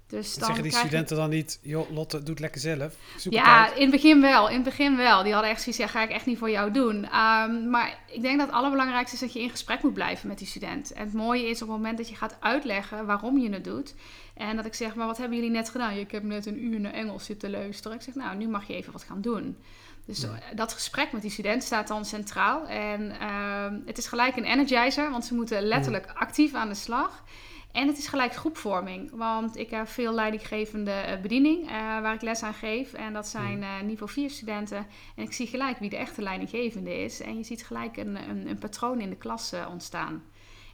Dus 0.10 0.36
dan 0.36 0.46
zeggen 0.46 0.64
die 0.64 0.72
studenten 0.72 1.18
dan 1.18 1.30
niet, 1.30 1.60
joh, 1.62 1.92
Lotte, 1.92 2.18
doe 2.18 2.30
het 2.30 2.40
lekker 2.40 2.62
zelf? 2.62 2.96
ja, 3.30 3.74
in 3.74 3.82
het 3.82 3.92
begin 3.92 4.22
wel. 4.22 4.48
In 4.48 4.56
het 4.56 4.64
begin 4.64 4.98
wel. 4.98 5.24
Die 5.24 5.34
hadden 5.34 5.52
echt 5.52 5.62
zoiets, 5.62 5.82
ja, 5.82 5.88
ga 5.88 6.04
ik 6.04 6.10
echt 6.10 6.26
niet 6.26 6.38
voor 6.38 6.50
jou 6.50 6.72
doen. 6.72 6.96
Um, 6.96 7.70
maar 7.70 8.00
ik 8.08 8.22
denk 8.22 8.38
dat 8.38 8.48
het 8.48 8.56
allerbelangrijkste 8.56 9.16
is 9.16 9.22
dat 9.22 9.34
je 9.34 9.42
in 9.42 9.50
gesprek 9.50 9.84
moet 9.84 9.94
blijven 9.94 10.28
met 10.28 10.38
die 10.38 10.48
student. 10.48 10.92
En 10.92 11.06
het 11.06 11.14
mooie 11.14 11.50
is 11.50 11.62
op 11.62 11.68
het 11.68 11.78
moment 11.78 11.98
dat 11.98 12.10
je 12.10 12.16
gaat 12.16 12.38
uitleggen 12.40 13.06
waarom 13.06 13.38
je 13.38 13.50
het 13.50 13.64
doet. 13.64 13.96
En 14.34 14.56
dat 14.56 14.66
ik 14.66 14.74
zeg, 14.74 14.96
maar 14.96 15.08
wat 15.08 15.18
hebben 15.18 15.38
jullie 15.38 15.52
net 15.52 15.70
gedaan? 15.70 15.94
Ik 15.94 16.12
heb 16.12 16.24
net 16.24 16.46
een 16.46 16.64
uur 16.64 16.80
naar 16.80 16.94
Engels 16.94 17.26
zitten 17.26 17.52
luisteren. 17.52 17.98
Ik 17.98 18.04
zeg, 18.04 18.16
nou, 18.16 18.38
nu 18.38 18.48
mag 18.48 18.68
je 18.68 18.76
even 18.76 18.92
wat 18.92 19.04
gaan 19.04 19.22
doen. 19.22 19.58
Dus 20.06 20.26
dat 20.56 20.74
gesprek 20.74 21.12
met 21.12 21.22
die 21.22 21.32
student 21.32 21.64
staat 21.64 21.88
dan 21.88 22.06
centraal. 22.06 22.68
En 22.68 23.02
uh, 23.22 23.86
het 23.86 23.98
is 23.98 24.08
gelijk 24.08 24.36
een 24.36 24.44
energizer, 24.44 25.12
want 25.12 25.26
ze 25.26 25.34
moeten 25.34 25.62
letterlijk 25.62 26.12
actief 26.14 26.54
aan 26.54 26.70
de 26.70 26.76
slag. 26.76 27.24
En 27.72 27.88
het 27.88 27.98
is 27.98 28.08
gelijk 28.08 28.34
groepvorming, 28.34 29.12
want 29.14 29.58
ik 29.58 29.70
heb 29.70 29.88
veel 29.88 30.14
leidinggevende 30.14 30.92
eh, 30.92 31.22
bediening 31.22 31.64
uh, 31.64 31.72
waar 31.72 32.14
ik 32.14 32.22
les 32.22 32.44
aan 32.44 32.54
geef. 32.54 32.94
En 32.94 33.14
dat 33.14 33.28
zijn 33.28 33.62
uh, 33.62 33.82
niveau 33.82 34.12
4 34.12 34.30
studenten. 34.30 34.88
En 35.16 35.24
ik 35.24 35.34
zie 35.34 35.48
gelijk 35.48 35.80
wie 35.80 35.90
de 35.90 35.98
echte 35.98 36.22
leidinggevende 36.22 37.04
is. 37.04 37.22
En 37.22 37.38
je 37.38 37.44
ziet 37.44 37.66
gelijk 37.66 37.98
een, 37.98 38.30
een, 38.30 38.50
een 38.50 38.58
patroon 38.58 39.02
in 39.02 39.10
de 39.10 39.16
klas 39.16 39.54
ontstaan. 39.70 40.24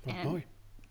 Wat 0.04 0.16
en 0.16 0.28
mooi. 0.28 0.46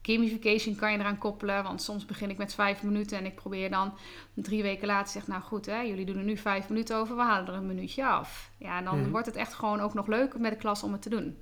Gamification 0.07 0.75
kan 0.75 0.93
je 0.93 0.99
eraan 0.99 1.19
koppelen, 1.19 1.63
want 1.63 1.83
soms 1.83 2.05
begin 2.05 2.31
ik 2.31 2.39
met 2.39 2.55
vijf 2.55 2.83
minuten 2.83 3.19
en 3.19 3.25
ik 3.25 3.35
probeer 3.35 3.71
dan 3.71 3.95
drie 4.35 4.63
weken 4.63 4.87
later 4.87 5.13
zeg, 5.13 5.27
nou 5.27 5.43
goed, 5.43 5.67
hè, 5.67 5.81
jullie 5.81 6.05
doen 6.05 6.17
er 6.17 6.25
nu 6.25 6.37
vijf 6.37 6.69
minuten 6.69 6.97
over, 6.97 7.17
we 7.17 7.23
halen 7.23 7.49
er 7.49 7.55
een 7.55 7.67
minuutje 7.67 8.07
af. 8.07 8.51
Ja, 8.59 8.79
en 8.79 8.85
dan 8.85 9.01
mhm. 9.01 9.11
wordt 9.11 9.27
het 9.27 9.37
echt 9.37 9.55
gewoon 9.55 9.81
ook 9.81 9.95
nog 9.95 10.07
leuker 10.07 10.41
met 10.41 10.53
de 10.53 10.59
klas 10.59 10.83
om 10.83 10.93
het 10.93 11.03
te 11.03 11.09
doen. 11.09 11.39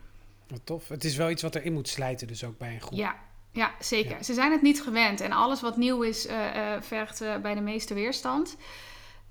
Wat 0.48 0.60
tof. 0.64 0.88
Het 0.88 1.04
is 1.04 1.16
wel 1.16 1.30
iets 1.30 1.42
wat 1.42 1.54
erin 1.54 1.72
moet 1.72 1.88
slijten, 1.88 2.26
dus 2.26 2.44
ook 2.44 2.58
bij 2.58 2.74
een 2.74 2.80
groep. 2.80 2.98
Ja, 2.98 3.16
ja, 3.52 3.74
zeker. 3.78 4.24
Ze 4.24 4.34
zijn 4.34 4.52
het 4.52 4.62
niet 4.62 4.82
gewend. 4.82 5.20
En 5.20 5.32
alles 5.32 5.60
wat 5.60 5.76
nieuw 5.76 6.02
is, 6.02 6.26
uh, 6.26 6.34
vergt 6.80 7.22
uh, 7.22 7.36
bij 7.36 7.54
de 7.54 7.60
meeste 7.60 7.94
weerstand. 7.94 8.56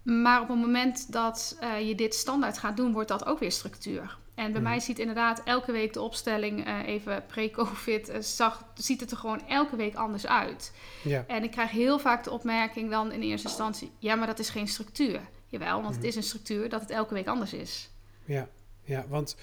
Maar 0.04 0.42
op 0.42 0.48
het 0.48 0.58
moment 0.58 1.12
dat 1.12 1.58
je 1.84 1.96
dit 1.96 2.16
standaard 2.16 2.58
gaat 2.58 2.78
doen, 2.78 2.94
wordt 2.94 3.10
dat 3.10 3.26
ook 3.26 3.40
weer 3.40 3.52
structuur. 3.52 4.18
En 4.36 4.52
bij 4.52 4.62
mhm. 4.62 4.70
mij 4.70 4.80
ziet 4.80 5.00
inderdaad 5.00 5.42
elke 5.44 5.72
week 5.72 5.94
de 5.94 6.02
opstelling, 6.02 6.86
even 6.86 7.26
pre-COVID, 7.26 8.12
zag, 8.20 8.66
ziet 8.74 9.00
het 9.00 9.12
er 9.12 9.18
gewoon 9.18 9.48
elke 9.48 9.76
week 9.76 9.96
anders 9.96 10.28
uit. 10.28 10.74
Ja. 11.04 11.24
En 11.28 11.44
ik 11.44 11.52
krijg 11.52 11.72
heel 11.72 12.00
vaak 12.00 12.24
de 12.24 12.32
opmerking 12.32 12.90
dan 12.90 13.12
in 13.12 13.22
eerste 13.22 13.48
instantie, 13.48 13.92
ja, 13.98 14.16
maar 14.16 14.28
dat 14.28 14.40
is 14.40 14.50
geen 14.50 14.68
structuur. 14.68 15.20
Jawel, 15.48 15.82
want 15.82 15.88
het 15.88 15.98
mhm. 15.98 16.08
is 16.08 16.16
een 16.16 16.24
structuur 16.24 16.70
dat 16.70 16.82
het 16.82 16.90
elke 16.90 17.14
week 17.14 17.28
anders 17.28 17.54
is. 17.54 17.90
Ja, 18.26 18.50
ja 18.84 19.06
want 19.08 19.36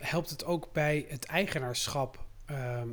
helpt 0.00 0.30
het 0.30 0.44
ook 0.44 0.72
bij 0.72 1.06
het 1.08 1.24
eigenaarschap 1.24 2.24
ehm, 2.46 2.88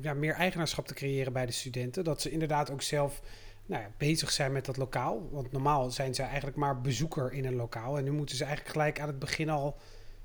ja, 0.00 0.14
meer 0.14 0.34
eigenaarschap 0.34 0.86
te 0.86 0.94
creëren 0.94 1.32
bij 1.32 1.46
de 1.46 1.52
studenten. 1.52 2.04
Dat 2.04 2.20
ze 2.20 2.30
inderdaad 2.30 2.70
ook 2.70 2.82
zelf 2.82 3.20
nou 3.66 3.82
ja, 3.82 3.90
bezig 3.96 4.30
zijn 4.30 4.52
met 4.52 4.64
dat 4.64 4.76
lokaal. 4.76 5.28
Want 5.30 5.52
normaal 5.52 5.90
zijn 5.90 6.14
ze 6.14 6.22
eigenlijk 6.22 6.56
maar 6.56 6.80
bezoeker 6.80 7.32
in 7.32 7.44
een 7.44 7.56
lokaal. 7.56 7.98
En 7.98 8.04
nu 8.04 8.10
moeten 8.10 8.36
ze 8.36 8.44
eigenlijk 8.44 8.72
gelijk 8.72 9.00
aan 9.00 9.08
het 9.08 9.18
begin 9.18 9.50
al 9.50 9.78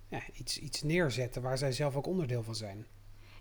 ja, 0.08 0.22
iets, 0.34 0.60
iets 0.60 0.82
neerzetten 0.82 1.42
waar 1.42 1.58
zij 1.58 1.72
zelf 1.72 1.96
ook 1.96 2.08
onderdeel 2.08 2.44
van 2.44 2.56
zijn. 2.56 2.86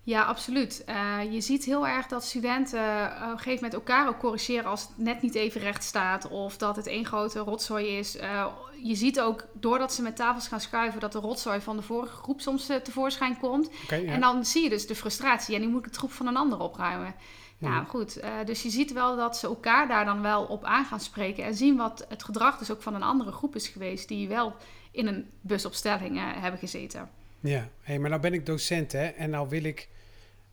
Ja, 0.04 0.22
absoluut. 0.22 0.84
Uh, 0.88 1.32
je 1.32 1.40
ziet 1.40 1.64
heel 1.64 1.86
erg 1.86 2.06
dat 2.06 2.24
studenten 2.24 2.80
uh, 2.80 3.22
op 3.22 3.30
een 3.30 3.38
gegeven 3.38 3.54
moment 3.54 3.74
elkaar 3.74 4.08
ook 4.08 4.18
corrigeren 4.18 4.70
als 4.70 4.82
het 4.82 4.90
net 4.96 5.22
niet 5.22 5.34
even 5.34 5.60
recht 5.60 5.84
staat 5.84 6.28
of 6.28 6.56
dat 6.56 6.76
het 6.76 6.86
één 6.86 7.04
grote 7.04 7.38
rotzooi 7.38 7.86
is. 7.86 8.16
Uh, 8.16 8.46
je 8.82 8.94
ziet 8.94 9.20
ook 9.20 9.46
doordat 9.52 9.92
ze 9.92 10.02
met 10.02 10.16
tafels 10.16 10.48
gaan 10.48 10.60
schuiven 10.60 11.00
dat 11.00 11.12
de 11.12 11.18
rotzooi 11.18 11.60
van 11.60 11.76
de 11.76 11.82
vorige 11.82 12.16
groep 12.16 12.40
soms 12.40 12.66
tevoorschijn 12.66 13.38
komt. 13.38 13.70
Okay, 13.84 14.04
ja. 14.04 14.12
En 14.12 14.20
dan 14.20 14.44
zie 14.44 14.62
je 14.62 14.68
dus 14.68 14.86
de 14.86 14.94
frustratie 14.94 15.54
en 15.54 15.60
nu 15.60 15.68
moet 15.68 15.78
ik 15.78 15.84
het 15.84 15.94
troep 15.94 16.12
van 16.12 16.26
een 16.26 16.36
ander 16.36 16.60
opruimen. 16.60 17.14
Nou 17.58 17.86
goed, 17.86 18.20
dus 18.44 18.62
je 18.62 18.70
ziet 18.70 18.92
wel 18.92 19.16
dat 19.16 19.36
ze 19.36 19.46
elkaar 19.46 19.88
daar 19.88 20.04
dan 20.04 20.22
wel 20.22 20.44
op 20.44 20.64
aan 20.64 20.84
gaan 20.84 21.00
spreken 21.00 21.44
en 21.44 21.54
zien 21.54 21.76
wat 21.76 22.06
het 22.08 22.24
gedrag 22.24 22.58
dus 22.58 22.70
ook 22.70 22.82
van 22.82 22.94
een 22.94 23.02
andere 23.02 23.32
groep 23.32 23.56
is 23.56 23.68
geweest 23.68 24.08
die 24.08 24.28
wel 24.28 24.54
in 24.90 25.06
een 25.06 25.30
busopstelling 25.40 26.20
hebben 26.40 26.60
gezeten. 26.60 27.10
Ja, 27.42 27.68
hey, 27.80 27.98
maar 27.98 28.10
nou 28.10 28.22
ben 28.22 28.32
ik 28.32 28.46
docent 28.46 28.92
hè, 28.92 29.06
en 29.06 29.30
nou 29.30 29.48
wil 29.48 29.62
ik, 29.62 29.88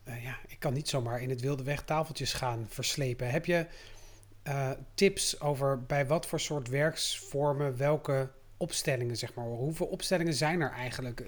uh, 0.07 0.23
ja, 0.23 0.37
ik 0.47 0.59
kan 0.59 0.73
niet 0.73 0.89
zomaar 0.89 1.21
in 1.21 1.29
het 1.29 1.41
wilde 1.41 1.63
weg 1.63 1.83
tafeltjes 1.83 2.33
gaan 2.33 2.65
verslepen. 2.69 3.29
Heb 3.29 3.45
je 3.45 3.65
uh, 4.47 4.69
tips 4.93 5.41
over 5.41 5.83
bij 5.83 6.07
wat 6.07 6.25
voor 6.25 6.39
soort 6.39 6.67
werksvormen 6.67 7.77
welke 7.77 8.29
opstellingen, 8.57 9.17
zeg 9.17 9.33
maar, 9.33 9.45
hoeveel 9.45 9.85
opstellingen 9.85 10.33
zijn 10.33 10.61
er 10.61 10.71
eigenlijk? 10.71 11.25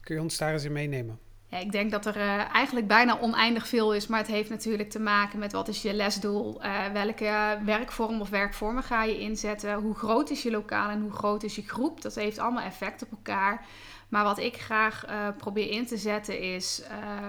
Kun 0.00 0.14
je 0.14 0.20
ons 0.20 0.38
daar 0.38 0.52
eens 0.52 0.64
in 0.64 0.72
meenemen? 0.72 1.18
Ja, 1.46 1.58
ik 1.58 1.72
denk 1.72 1.90
dat 1.90 2.06
er 2.06 2.16
uh, 2.16 2.54
eigenlijk 2.54 2.86
bijna 2.86 3.20
oneindig 3.20 3.68
veel 3.68 3.94
is, 3.94 4.06
maar 4.06 4.18
het 4.18 4.28
heeft 4.28 4.50
natuurlijk 4.50 4.90
te 4.90 4.98
maken 4.98 5.38
met 5.38 5.52
wat 5.52 5.68
is 5.68 5.82
je 5.82 5.94
lesdoel, 5.94 6.64
uh, 6.64 6.86
welke 6.92 7.58
werkvorm 7.64 8.20
of 8.20 8.28
werkvormen 8.28 8.82
ga 8.82 9.04
je 9.04 9.18
inzetten, 9.18 9.74
hoe 9.74 9.94
groot 9.94 10.30
is 10.30 10.42
je 10.42 10.50
lokaal 10.50 10.90
en 10.90 11.00
hoe 11.00 11.12
groot 11.12 11.42
is 11.42 11.56
je 11.56 11.62
groep. 11.62 12.02
Dat 12.02 12.14
heeft 12.14 12.38
allemaal 12.38 12.64
effect 12.64 13.02
op 13.02 13.10
elkaar. 13.10 13.66
Maar 14.08 14.24
wat 14.24 14.38
ik 14.38 14.56
graag 14.56 15.08
uh, 15.08 15.28
probeer 15.36 15.70
in 15.70 15.86
te 15.86 15.96
zetten 15.96 16.40
is 16.40 16.82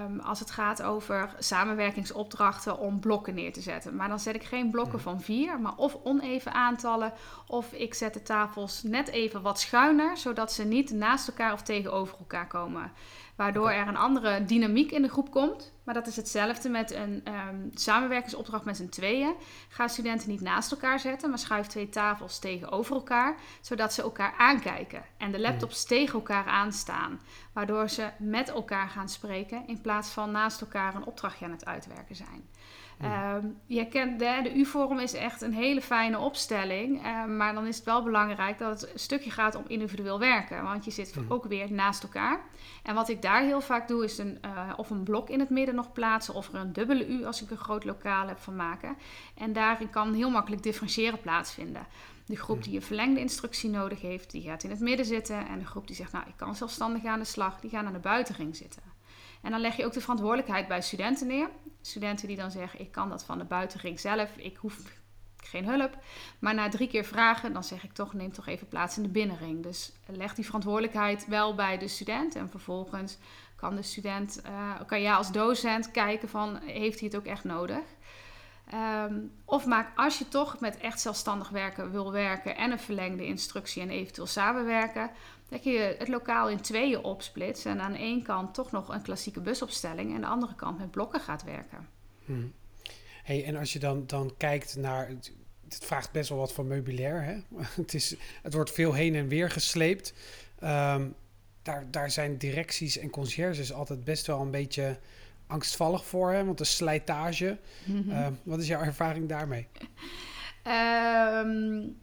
um, 0.05 0.19
als 0.19 0.39
het 0.39 0.51
gaat 0.51 0.81
over 0.81 1.33
samenwerkingsopdrachten 1.39 2.79
om 2.79 2.99
blokken 2.99 3.35
neer 3.35 3.53
te 3.53 3.61
zetten. 3.61 3.95
Maar 3.95 4.07
dan 4.07 4.19
zet 4.19 4.35
ik 4.35 4.43
geen 4.43 4.71
blokken 4.71 4.99
van 4.99 5.21
vier, 5.21 5.59
maar 5.59 5.75
of 5.75 5.97
oneven 6.03 6.53
aantallen. 6.53 7.13
Of 7.47 7.73
ik 7.73 7.93
zet 7.93 8.13
de 8.13 8.21
tafels 8.21 8.83
net 8.83 9.07
even 9.07 9.41
wat 9.41 9.59
schuiner, 9.59 10.17
zodat 10.17 10.53
ze 10.53 10.63
niet 10.63 10.91
naast 10.91 11.27
elkaar 11.27 11.53
of 11.53 11.61
tegenover 11.61 12.17
elkaar 12.19 12.47
komen. 12.47 12.91
Waardoor 13.35 13.71
er 13.71 13.87
een 13.87 13.97
andere 13.97 14.45
dynamiek 14.45 14.91
in 14.91 15.01
de 15.01 15.09
groep 15.09 15.31
komt. 15.31 15.73
Maar 15.89 15.97
dat 15.97 16.07
is 16.07 16.15
hetzelfde 16.15 16.69
met 16.69 16.91
een 16.91 17.23
um, 17.27 17.71
samenwerkingsopdracht 17.73 18.65
met 18.65 18.77
z'n 18.77 18.89
tweeën. 18.89 19.33
Ga 19.69 19.87
studenten 19.87 20.29
niet 20.29 20.41
naast 20.41 20.71
elkaar 20.71 20.99
zetten, 20.99 21.29
maar 21.29 21.39
schuif 21.39 21.67
twee 21.67 21.89
tafels 21.89 22.39
tegenover 22.39 22.95
elkaar. 22.95 23.37
Zodat 23.61 23.93
ze 23.93 24.01
elkaar 24.01 24.33
aankijken 24.37 25.03
en 25.17 25.31
de 25.31 25.39
laptops 25.39 25.85
tegen 25.85 26.13
elkaar 26.13 26.45
aanstaan. 26.45 27.19
Waardoor 27.53 27.89
ze 27.89 28.09
met 28.17 28.49
elkaar 28.49 28.89
gaan 28.89 29.09
spreken 29.09 29.67
in 29.67 29.81
plaats 29.81 30.09
van 30.09 30.31
naast 30.31 30.61
elkaar 30.61 30.95
een 30.95 31.05
opdrachtje 31.05 31.45
aan 31.45 31.51
het 31.51 31.65
uitwerken 31.65 32.15
zijn. 32.15 32.49
Ehm, 33.01 33.47
je 33.65 33.87
kent 33.87 34.19
de, 34.19 34.39
de 34.43 34.55
U-vorm 34.55 34.99
is 34.99 35.13
echt 35.13 35.41
een 35.41 35.53
hele 35.53 35.81
fijne 35.81 36.17
opstelling. 36.17 37.03
Ehm, 37.03 37.37
maar 37.37 37.53
dan 37.53 37.67
is 37.67 37.75
het 37.75 37.85
wel 37.85 38.03
belangrijk 38.03 38.57
dat 38.57 38.81
het 38.81 38.93
een 38.93 38.99
stukje 38.99 39.31
gaat 39.31 39.55
om 39.55 39.63
individueel 39.67 40.19
werken. 40.19 40.63
Want 40.63 40.85
je 40.85 40.91
zit 40.91 41.15
ook 41.27 41.45
weer 41.45 41.71
naast 41.71 42.03
elkaar. 42.03 42.41
En 42.83 42.95
wat 42.95 43.09
ik 43.09 43.21
daar 43.21 43.41
heel 43.41 43.61
vaak 43.61 43.87
doe, 43.87 44.03
is 44.03 44.17
een, 44.17 44.37
uh, 44.45 44.73
of 44.77 44.89
een 44.89 45.03
blok 45.03 45.29
in 45.29 45.39
het 45.39 45.49
midden 45.49 45.75
nog 45.75 45.91
plaatsen. 45.91 46.33
Of 46.33 46.53
er 46.53 46.59
een 46.59 46.73
dubbele 46.73 47.07
U 47.07 47.25
als 47.25 47.41
ik 47.41 47.51
een 47.51 47.57
groot 47.57 47.83
lokaal 47.83 48.27
heb 48.27 48.39
van 48.39 48.55
maken. 48.55 48.97
En 49.35 49.53
daarin 49.53 49.89
kan 49.89 50.13
heel 50.13 50.29
makkelijk 50.29 50.63
differentiëren 50.63 51.21
plaatsvinden. 51.21 51.87
De 52.25 52.35
groep 52.35 52.63
die 52.63 52.75
een 52.75 52.81
verlengde 52.81 53.19
instructie 53.19 53.69
nodig 53.69 54.01
heeft, 54.01 54.31
die 54.31 54.41
gaat 54.41 54.63
in 54.63 54.69
het 54.69 54.79
midden 54.79 55.05
zitten. 55.05 55.47
En 55.47 55.59
de 55.59 55.65
groep 55.65 55.87
die 55.87 55.95
zegt, 55.95 56.11
nou, 56.11 56.27
ik 56.27 56.37
kan 56.37 56.55
zelfstandig 56.55 57.05
aan 57.05 57.19
de 57.19 57.25
slag, 57.25 57.59
die 57.59 57.69
gaan 57.69 57.85
aan 57.85 57.93
de 57.93 57.99
buitenring 57.99 58.55
zitten. 58.55 58.88
En 59.41 59.51
dan 59.51 59.59
leg 59.59 59.75
je 59.75 59.85
ook 59.85 59.93
de 59.93 60.01
verantwoordelijkheid 60.01 60.67
bij 60.67 60.81
studenten 60.81 61.27
neer. 61.27 61.49
Studenten 61.81 62.27
die 62.27 62.37
dan 62.37 62.51
zeggen, 62.51 62.79
ik 62.79 62.91
kan 62.91 63.09
dat 63.09 63.23
van 63.23 63.37
de 63.37 63.43
buitenring 63.43 63.99
zelf. 63.99 64.37
Ik 64.37 64.57
hoef 64.57 64.77
geen 65.37 65.65
hulp. 65.65 65.97
Maar 66.39 66.53
na 66.53 66.69
drie 66.69 66.87
keer 66.87 67.05
vragen, 67.05 67.53
dan 67.53 67.63
zeg 67.63 67.83
ik 67.83 67.93
toch, 67.93 68.13
neem 68.13 68.31
toch 68.31 68.47
even 68.47 68.67
plaats 68.67 68.97
in 68.97 69.03
de 69.03 69.09
binnenring. 69.09 69.63
Dus 69.63 69.91
leg 70.05 70.35
die 70.35 70.45
verantwoordelijkheid 70.45 71.27
wel 71.27 71.55
bij 71.55 71.77
de 71.77 71.87
student. 71.87 72.35
En 72.35 72.49
vervolgens 72.49 73.17
kan 73.55 73.75
de 73.75 73.81
student, 73.81 74.41
uh, 74.45 74.71
kan 74.85 75.01
jij 75.01 75.13
als 75.13 75.31
docent 75.31 75.91
kijken 75.91 76.29
van, 76.29 76.55
heeft 76.55 76.99
hij 76.99 77.07
het 77.07 77.17
ook 77.17 77.25
echt 77.25 77.43
nodig? 77.43 77.81
Ehm, 78.71 79.19
of 79.45 79.65
maak 79.65 79.91
als 79.95 80.17
je 80.17 80.27
toch 80.27 80.59
met 80.59 80.77
echt 80.77 80.99
zelfstandig 80.99 81.49
werken 81.49 81.91
wil 81.91 82.11
werken 82.11 82.57
en 82.57 82.71
een 82.71 82.79
verlengde 82.79 83.25
instructie 83.25 83.81
en 83.81 83.89
eventueel 83.89 84.27
samenwerken, 84.27 85.11
dat 85.49 85.63
je 85.63 85.95
het 85.97 86.07
lokaal 86.07 86.49
in 86.49 86.61
tweeën 86.61 87.03
opsplitst 87.03 87.65
en 87.65 87.79
aan 87.79 87.95
één 87.95 88.23
kant 88.23 88.53
toch 88.53 88.71
nog 88.71 88.89
een 88.89 89.01
klassieke 89.01 89.41
busopstelling 89.41 90.09
en 90.09 90.15
aan 90.15 90.21
de 90.21 90.27
andere 90.27 90.55
kant 90.55 90.77
met 90.77 90.91
blokken 90.91 91.19
gaat 91.19 91.43
werken. 91.43 91.87
Hmm. 92.25 92.53
Hey, 93.23 93.45
en 93.45 93.55
als 93.55 93.73
je 93.73 93.79
dan, 93.79 94.03
dan 94.07 94.33
kijkt 94.37 94.75
naar. 94.75 95.07
Het 95.07 95.85
vraagt 95.85 96.11
best 96.11 96.29
wel 96.29 96.37
wat 96.37 96.53
van 96.53 96.67
meubilair. 96.67 97.23
Hè? 97.23 97.37
het, 97.81 97.93
is, 97.93 98.15
het 98.41 98.53
wordt 98.53 98.71
veel 98.71 98.93
heen 98.93 99.15
en 99.15 99.27
weer 99.27 99.51
gesleept. 99.51 100.13
Um, 100.63 101.15
daar, 101.61 101.91
daar 101.91 102.11
zijn 102.11 102.37
directies 102.37 102.97
en 102.97 103.09
conciërges 103.09 103.73
altijd 103.73 104.03
best 104.03 104.27
wel 104.27 104.41
een 104.41 104.51
beetje 104.51 104.97
angstvallig 105.47 106.05
voor. 106.05 106.31
Hè? 106.31 106.45
Want 106.45 106.57
de 106.57 106.63
slijtage. 106.63 107.57
Mhm. 107.85 108.11
Ehm, 108.11 108.33
wat 108.43 108.59
is 108.59 108.67
jouw 108.67 108.81
ervaring 108.81 109.29
daarmee? 109.29 109.67
Um, 110.67 111.97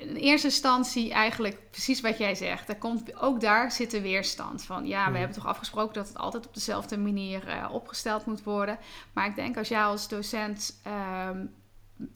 in 0.00 0.16
eerste 0.16 0.46
instantie 0.46 1.12
eigenlijk 1.12 1.70
precies 1.70 2.00
wat 2.00 2.18
jij 2.18 2.34
zegt. 2.34 2.68
Er 2.68 2.76
komt, 2.76 3.20
ook 3.20 3.40
daar 3.40 3.72
zit 3.72 3.90
de 3.90 4.00
weerstand 4.00 4.62
van. 4.62 4.86
Ja, 4.86 5.04
we 5.04 5.10
mhm. 5.10 5.18
hebben 5.18 5.36
toch 5.36 5.46
afgesproken 5.46 5.94
dat 5.94 6.08
het 6.08 6.18
altijd 6.18 6.46
op 6.46 6.54
dezelfde 6.54 6.98
manier 6.98 7.48
uh, 7.48 7.68
opgesteld 7.72 8.26
moet 8.26 8.42
worden. 8.42 8.78
Maar 9.12 9.26
ik 9.26 9.34
denk 9.34 9.56
als 9.56 9.68
jij 9.68 9.82
als 9.82 10.08
docent 10.08 10.80
um, 11.28 11.54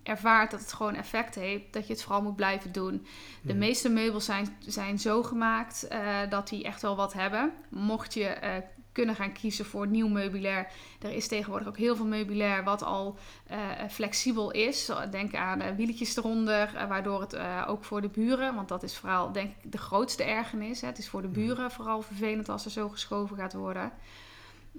ervaart 0.03 0.51
dat 0.51 0.61
het 0.61 0.73
gewoon 0.73 0.95
effect 0.95 1.35
heeft, 1.35 1.73
dat 1.73 1.87
je 1.87 1.93
het 1.93 2.03
vooral 2.03 2.23
moet 2.23 2.37
blijven 2.37 2.73
doen. 2.73 3.07
De 3.43 3.53
mhm. 3.53 3.59
meeste 3.59 3.89
meubels 3.89 4.25
zijn, 4.25 4.57
zijn 4.59 4.99
zo 4.99 5.23
gemaakt 5.23 5.87
uh, 5.93 6.19
dat 6.29 6.49
die 6.49 6.65
echt 6.65 6.83
wel 6.83 6.97
wat 6.97 7.13
hebben. 7.13 7.53
Mocht 7.69 8.15
je 8.15 8.37
uh, 8.43 8.51
kunnen 8.95 9.15
gaan 9.15 9.33
kiezen 9.33 9.65
voor 9.65 9.87
nieuw 9.87 10.09
meubilair. 10.09 10.67
Er 11.01 11.13
is 11.13 11.29
tegenwoordig 11.29 11.69
ook 11.69 11.77
heel 11.77 11.97
veel 11.97 12.07
meubilair 12.07 12.65
wat 12.65 12.83
al 12.83 13.19
uh, 13.51 13.59
flexibel 13.91 14.51
is. 14.51 14.91
Denk 15.11 15.35
aan 15.35 15.63
uh, 15.63 15.69
wieletjes 15.77 16.17
eronder, 16.17 16.75
uh, 16.75 16.89
waardoor 16.89 17.21
het 17.21 17.37
ook 17.67 17.85
voor 17.85 18.01
de 18.01 18.09
buren, 18.09 18.55
want 18.55 18.69
dat 18.69 18.83
is 18.83 18.97
vooral 18.97 19.33
denk 19.33 19.51
ik 19.51 19.73
de 19.73 19.79
grootste 19.79 20.25
ergernis. 20.25 20.81
Hè. 20.81 20.87
Het 20.87 20.99
is 20.99 21.09
voor 21.09 21.23
de 21.23 21.29
buren 21.29 21.71
vooral 21.71 22.03
vervelend 22.03 22.49
als 22.49 22.65
er 22.65 22.71
zo 22.71 22.89
geschoven 22.89 23.37
gaat 23.37 23.53
worden. 23.53 23.93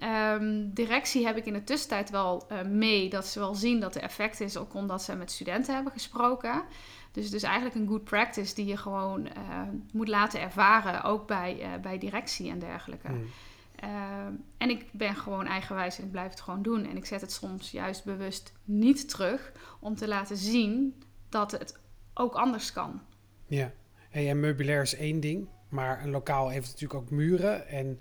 Um, 0.04 0.74
directie 0.74 1.26
heb 1.26 1.38
ik 1.38 1.46
in 1.46 1.54
de 1.54 1.64
tussentijd 1.64 2.10
wel 2.10 2.48
mee 2.68 3.10
dat 3.10 3.26
ze 3.26 3.40
wel 3.40 3.56
zien 3.56 3.80
dat 3.80 3.96
er 3.96 4.02
effect 4.02 4.40
is, 4.40 4.58
ook 4.58 4.74
omdat 4.74 5.04
ze 5.04 5.16
met 5.16 5.32
studenten 5.32 5.74
hebben 5.74 5.94
gesproken. 5.94 6.64
Dus 7.12 7.26
het 7.26 7.34
is 7.34 7.44
eigenlijk 7.44 7.76
een 7.76 7.88
good 7.88 8.04
practice 8.04 8.56
die 8.56 8.66
je 8.66 8.78
gewoon 8.78 9.28
moet 9.94 10.08
laten 10.08 10.42
ervaren, 10.42 11.04
ook 11.04 11.28
bij, 11.28 11.80
bij 11.82 11.98
directie 11.98 12.50
en 12.50 12.60
dergelijke. 12.60 13.10
Mm. 13.10 13.26
Ehm, 13.86 14.34
en 14.58 14.70
ik 14.70 14.86
ben 14.92 15.16
gewoon 15.16 15.46
eigenwijs 15.46 15.98
en 15.98 16.04
ik 16.04 16.12
blijf 16.12 16.30
het 16.30 16.42
gewoon 16.42 16.62
doen. 16.62 16.86
En 16.86 16.98
ik 16.98 17.06
zet 17.06 17.22
het 17.22 17.32
soms 17.32 17.72
juist 17.72 18.04
bewust 18.04 18.54
niet 18.64 19.10
terug 19.10 19.52
om 19.80 19.96
te 19.96 20.08
laten 20.08 20.38
zien 20.38 21.04
dat 21.30 21.52
het 21.52 21.80
ook 22.14 22.34
anders 22.34 22.74
kan. 22.74 23.02
Ja, 23.48 23.72
hey, 24.10 24.30
en 24.30 24.40
meubilair 24.40 24.82
is 24.82 24.96
één 24.96 25.20
ding, 25.20 25.48
maar 25.70 26.04
een 26.04 26.10
lokaal 26.10 26.50
heeft 26.50 26.66
natuurlijk 26.68 27.02
ook 27.02 27.10
muren. 27.10 27.68
En 27.68 28.00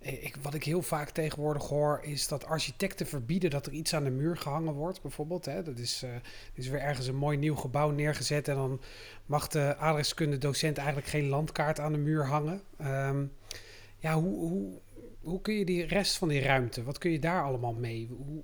eh, 0.00 0.24
ik, 0.24 0.36
wat 0.42 0.54
ik 0.54 0.64
heel 0.64 0.82
vaak 0.82 1.10
tegenwoordig 1.10 1.68
hoor, 1.68 2.00
is 2.02 2.28
dat 2.28 2.46
architecten 2.46 3.06
verbieden 3.06 3.50
dat 3.50 3.66
er 3.66 3.72
iets 3.72 3.94
aan 3.94 4.04
de 4.04 4.10
muur 4.10 4.36
gehangen 4.36 4.74
wordt, 4.74 5.02
bijvoorbeeld. 5.02 5.44
Hè. 5.44 5.62
Dat 5.62 5.78
is, 5.78 6.02
uh, 6.02 6.10
is 6.54 6.68
weer 6.68 6.80
ergens 6.80 7.06
een 7.06 7.16
mooi 7.16 7.36
nieuw 7.36 7.56
gebouw 7.56 7.90
neergezet 7.90 8.48
en 8.48 8.56
dan 8.56 8.80
mag 9.26 9.48
de 9.48 9.76
adreskunde 9.76 10.38
docent 10.38 10.76
eigenlijk 10.78 11.08
geen 11.08 11.28
landkaart 11.28 11.80
aan 11.80 11.92
de 11.92 11.98
muur 11.98 12.26
hangen. 12.26 12.60
Um, 12.80 13.32
ja, 14.02 14.14
hoe, 14.14 14.38
hoe, 14.38 14.80
hoe 15.22 15.40
kun 15.40 15.54
je 15.54 15.64
die 15.64 15.86
rest 15.86 16.16
van 16.16 16.28
die 16.28 16.42
ruimte, 16.42 16.82
wat 16.82 16.98
kun 16.98 17.10
je 17.10 17.18
daar 17.18 17.42
allemaal 17.42 17.74
mee? 17.74 18.08
Hoe, 18.08 18.42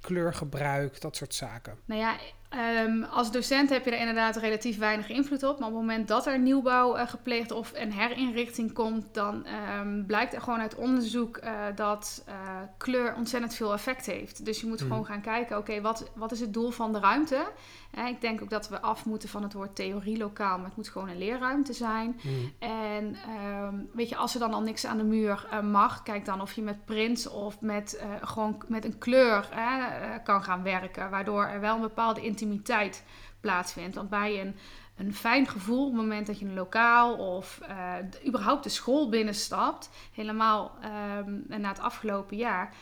kleurgebruik, 0.00 1.00
dat 1.00 1.16
soort 1.16 1.34
zaken. 1.34 1.78
Nou 1.84 2.00
ja, 2.00 2.18
Ehm, 2.48 3.02
als 3.02 3.32
docent 3.32 3.70
heb 3.70 3.84
je 3.84 3.90
er 3.90 3.98
inderdaad 3.98 4.36
relatief 4.36 4.78
weinig 4.78 5.08
invloed 5.08 5.42
op. 5.42 5.58
Maar 5.58 5.68
op 5.68 5.74
het 5.74 5.82
moment 5.82 6.08
dat 6.08 6.26
er 6.26 6.38
nieuwbouw 6.38 6.96
uh, 6.96 7.08
gepleegd 7.08 7.50
of 7.50 7.72
een 7.74 7.92
herinrichting 7.92 8.72
komt, 8.72 9.06
dan 9.12 9.46
um, 9.80 10.06
blijkt 10.06 10.34
er 10.34 10.40
gewoon 10.40 10.60
uit 10.60 10.74
onderzoek 10.74 11.40
uh, 11.44 11.50
dat 11.74 12.24
uh, 12.28 12.34
kleur 12.76 13.14
ontzettend 13.14 13.54
veel 13.54 13.72
effect 13.72 14.06
heeft. 14.06 14.44
Dus 14.44 14.60
je 14.60 14.66
moet 14.66 14.80
gewoon 14.80 14.98
mm. 14.98 15.04
gaan 15.04 15.20
kijken, 15.20 15.58
oké, 15.58 15.80
wat, 15.80 16.10
wat 16.14 16.32
is 16.32 16.40
het 16.40 16.54
doel 16.54 16.70
van 16.70 16.92
de 16.92 16.98
ruimte? 16.98 17.46
ik 18.08 18.20
denk 18.20 18.42
ook 18.42 18.50
dat 18.50 18.68
we 18.68 18.80
af 18.80 19.04
moeten 19.04 19.28
van 19.28 19.42
het 19.42 19.52
woord 19.52 19.76
theorielokaal, 19.76 20.56
maar 20.56 20.66
het 20.66 20.76
moet 20.76 20.88
gewoon 20.88 21.08
een 21.08 21.18
leerruimte 21.18 21.72
zijn. 21.72 22.20
Mm. 22.22 22.52
En 22.58 23.16
um, 23.64 23.90
weet 23.92 24.08
je, 24.08 24.16
als 24.16 24.34
er 24.34 24.40
dan 24.40 24.52
al 24.52 24.60
niks 24.60 24.86
aan 24.86 24.96
de 24.96 25.04
muur 25.04 25.46
mag, 25.62 26.02
kijk 26.02 26.24
dan 26.24 26.40
of 26.40 26.52
je 26.52 26.62
met 26.62 26.84
prints 26.84 27.28
of 27.28 27.60
met 27.60 28.02
gewoon 28.22 28.62
met 28.68 28.84
een 28.84 28.98
kleur 28.98 29.48
kan 30.24 30.42
gaan 30.42 30.62
werken, 30.62 31.10
waardoor 31.10 31.44
er 31.44 31.60
wel 31.60 31.74
een 31.74 31.80
bepaalde 31.80 32.20
intimiteit 32.40 33.04
plaatsvindt. 33.40 33.96
Want 33.96 34.08
bij 34.08 34.40
een, 34.40 34.56
een 34.96 35.14
fijn 35.14 35.46
gevoel 35.46 35.86
op 35.86 35.92
het 35.92 36.00
moment 36.00 36.26
dat 36.26 36.38
je 36.38 36.44
een 36.44 36.54
lokaal 36.54 37.16
of 37.36 37.60
uh, 37.68 37.94
überhaupt 38.26 38.64
de 38.64 38.70
school 38.70 39.08
binnenstapt, 39.08 39.90
helemaal 40.12 40.78
um, 41.18 41.44
na 41.48 41.68
het 41.68 41.80
afgelopen 41.80 42.36
jaar, 42.36 42.74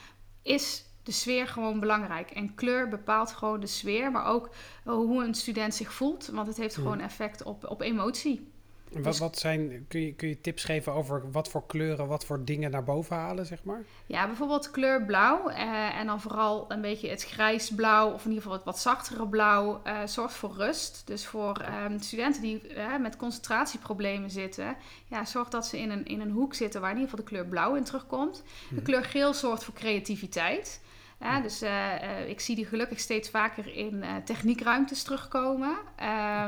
is 0.43 0.85
de 1.03 1.13
sfeer 1.13 1.47
gewoon 1.47 1.81
belangrijk. 1.81 2.31
En 2.31 2.55
kleur 2.55 2.89
bepaalt 2.89 3.33
gewoon 3.33 3.61
de 3.61 3.67
sfeer, 3.67 4.11
maar 4.11 4.25
ook 4.25 4.51
hoe 4.85 5.25
een 5.25 5.35
student 5.35 5.75
zich 5.75 5.93
voelt. 5.93 6.27
Want 6.27 6.47
het 6.47 6.57
heeft 6.57 6.75
gewoon 6.75 7.01
effect 7.01 7.43
op, 7.43 7.71
op 7.71 7.81
emotie. 7.81 8.55
Wat, 8.93 9.05
dus- 9.05 9.19
wat 9.19 9.39
zijn, 9.39 9.85
kun 9.89 10.01
je, 10.01 10.15
kun 10.15 10.29
je 10.29 10.41
tips 10.41 10.65
geven 10.65 10.93
over 10.93 11.31
wat 11.31 11.49
voor 11.49 11.67
kleuren, 11.67 12.07
wat 12.07 12.25
voor 12.25 12.45
dingen 12.45 12.71
naar 12.71 12.85
boven 12.85 13.17
halen, 13.17 13.47
zeg 13.47 13.65
maar? 13.65 13.85
Ja, 14.07 14.27
bijvoorbeeld 14.27 14.71
kleur 14.71 15.05
blauw. 15.05 15.49
Eh, 15.49 15.99
en 15.99 16.07
dan 16.07 16.21
vooral 16.21 16.65
een 16.69 16.81
beetje 16.81 17.09
het 17.09 17.25
grijsblauw, 17.25 18.13
of 18.13 18.25
in 18.25 18.29
ieder 18.29 18.43
geval 18.43 18.57
het 18.57 18.67
wat 18.67 18.79
zachtere 18.79 19.29
blauw, 19.29 19.81
uh, 19.87 20.07
zorgt 20.07 20.35
voor 20.35 20.53
rust. 20.57 21.03
Dus 21.05 21.27
voor 21.27 21.57
ehm, 21.57 21.99
studenten 21.99 22.43
die 22.43 22.75
uh, 22.77 22.97
met 22.97 23.17
concentratieproblemen 23.17 24.31
zitten, 24.31 24.77
ja, 25.07 25.25
zorg 25.25 25.49
dat 25.49 25.67
ze 25.67 25.79
in 25.79 25.91
een, 25.91 26.05
in 26.05 26.21
een 26.21 26.31
hoek 26.31 26.55
zitten 26.55 26.81
waar 26.81 26.91
in 26.91 26.97
ieder 26.97 27.11
geval 27.11 27.25
de 27.25 27.31
kleur 27.31 27.47
blauw 27.47 27.75
in 27.75 27.85
terugkomt. 27.85 28.43
De 28.69 28.75
mhm. 28.75 28.85
kleur 28.85 29.05
geel 29.05 29.35
zorgt 29.35 29.65
voor 29.65 29.75
creativiteit. 29.75 30.81
Ja, 31.21 31.41
dus 31.41 31.63
uh, 31.63 31.71
uh, 32.03 32.29
ik 32.29 32.41
zie 32.41 32.57
die 32.57 32.67
gelukkig 32.67 33.01
steeds 33.01 33.31
vaker 33.31 33.77
in 33.77 33.95
uh, 33.95 34.17
techniekruimtes 34.25 35.03
terugkomen. 35.03 35.77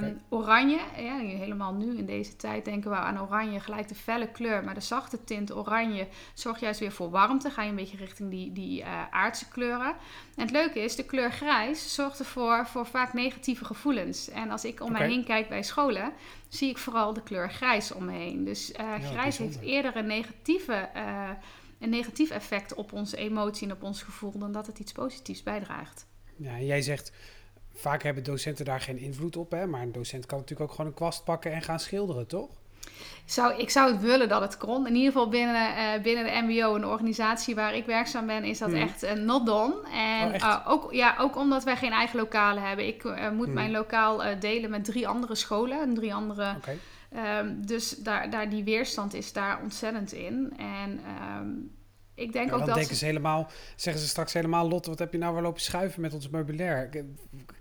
Um, 0.02 0.20
Oranje, 0.28 0.80
ja, 0.96 1.18
helemaal 1.18 1.75
nu 1.75 1.96
in 1.96 2.06
deze 2.06 2.37
tijd 2.37 2.64
denken 2.64 2.90
we 2.90 2.96
aan 2.96 3.20
oranje, 3.20 3.60
gelijk 3.60 3.88
de 3.88 3.94
felle 3.94 4.28
kleur. 4.30 4.64
Maar 4.64 4.75
de 4.75 4.80
zachte 4.80 5.25
tint 5.25 5.54
oranje 5.54 6.08
zorgt 6.34 6.60
juist 6.60 6.80
weer 6.80 6.92
voor 6.92 7.10
warmte. 7.10 7.50
Ga 7.50 7.62
je 7.62 7.68
een 7.68 7.76
beetje 7.76 7.96
richting 7.96 8.30
die, 8.30 8.52
die 8.52 8.84
aardse 9.10 9.48
kleuren. 9.48 9.94
En 10.37 10.42
het 10.42 10.50
leuke 10.50 10.80
is, 10.80 10.96
de 10.96 11.04
kleur 11.04 11.32
grijs 11.32 11.94
zorgt 11.94 12.18
ervoor 12.18 12.66
voor 12.66 12.87
vaak 12.87 13.12
negatieve 13.12 13.64
gevoelens. 13.64 14.28
En 14.28 14.50
als 14.50 14.64
ik 14.64 14.80
om 14.80 14.92
mij 14.92 15.08
heen 15.08 15.25
kijk 15.25 15.48
bij 15.48 15.62
scholen, 15.62 16.12
zie 16.48 16.70
ik 16.70 16.78
vooral 16.78 17.12
de 17.12 17.22
kleur 17.22 17.50
grijs 17.50 17.92
om 17.92 18.04
me 18.04 18.12
heen. 18.12 18.44
Dus 18.44 18.72
grijs 19.00 19.38
heeft 19.38 19.60
eerder 19.60 19.96
een 19.96 20.06
negatieve 20.06 20.88
een 21.78 21.90
negatief 21.90 22.30
effect 22.30 22.75
op 22.75 22.92
onze 22.92 23.16
emotie 23.16 23.66
en 23.66 23.73
op 23.73 23.82
ons 23.82 24.02
gevoel 24.02 24.38
dan 24.38 24.52
dat 24.52 24.66
het 24.66 24.78
iets 24.78 24.92
positiefs 24.92 25.42
bijdraagt. 25.42 26.06
Ja, 26.37 26.61
jij 26.61 26.82
zegt 26.82 27.12
vaak 27.75 28.02
hebben 28.02 28.25
docenten 28.25 28.64
daar 28.64 28.80
geen 28.80 28.99
invloed 28.99 29.37
op, 29.37 29.50
hè? 29.50 29.66
maar 29.66 29.82
een 29.82 29.92
docent 29.92 30.26
kan 30.26 30.38
natuurlijk 30.38 30.70
ook 30.70 30.76
gewoon 30.76 30.90
een 30.90 30.97
kwast 30.97 31.25
pakken 31.25 31.52
en 31.52 31.62
gaan 31.62 31.80
schilderen, 31.80 32.26
toch? 32.26 32.49
Zou, 33.25 33.58
ik 33.58 33.70
zou 33.70 33.92
het 33.92 34.00
willen 34.00 34.28
dat 34.28 34.40
het 34.40 34.56
kon. 34.56 34.87
In 34.87 34.94
ieder 34.94 35.12
geval 35.12 35.28
binnen, 35.28 35.70
uh, 35.76 36.02
binnen 36.02 36.25
de 36.25 36.40
MBO, 36.42 36.75
een 36.75 36.87
organisatie 36.87 37.54
waar 37.54 37.75
ik 37.75 37.87
werkzaam 37.87 38.26
ben, 38.26 38.44
is 38.44 38.58
dat 38.58 38.70
hmm. 38.70 38.80
echt 38.80 39.04
uh, 39.04 39.12
not 39.12 39.47
done. 39.47 39.88
En 39.92 40.35
oh, 40.35 40.64
ook, 40.66 40.92
ja, 40.92 41.16
ook 41.18 41.37
omdat 41.37 41.64
wij 41.64 41.76
geen 41.76 41.92
eigen 41.92 42.18
lokalen 42.18 42.62
hebben. 42.62 42.87
Ik 42.87 43.04
moet 43.04 43.44
hmm. 43.44 43.54
mijn 43.54 43.70
lokaal 43.70 44.23
delen 44.40 44.70
met 44.70 44.85
drie 44.85 45.08
andere 45.08 45.35
scholen 45.35 45.80
en 45.80 45.94
drie 45.94 46.14
andere. 46.14 46.54
Okay. 46.56 46.78
Um, 47.16 47.66
dus 47.66 47.90
daar, 47.90 48.30
daar 48.30 48.50
die 48.50 48.64
weerstand 48.64 49.14
is 49.14 49.32
daar 49.32 49.62
ontzettend 49.62 50.12
in. 50.12 50.52
En 50.56 51.00
um, 51.38 51.76
ik 52.14 52.32
denk 52.32 52.52
ook 52.52 52.58
dan 52.58 52.66
dat... 52.66 52.76
denken 52.76 52.96
ze 52.96 53.04
helemaal, 53.04 53.50
zeggen 53.76 54.02
ze 54.02 54.08
straks 54.08 54.32
helemaal... 54.32 54.68
Lotte, 54.68 54.90
wat 54.90 54.98
heb 54.98 55.12
je 55.12 55.18
nou 55.18 55.34
weer 55.34 55.42
lopen 55.42 55.60
schuiven 55.60 56.00
met 56.00 56.14
ons 56.14 56.28
meubilair? 56.28 56.90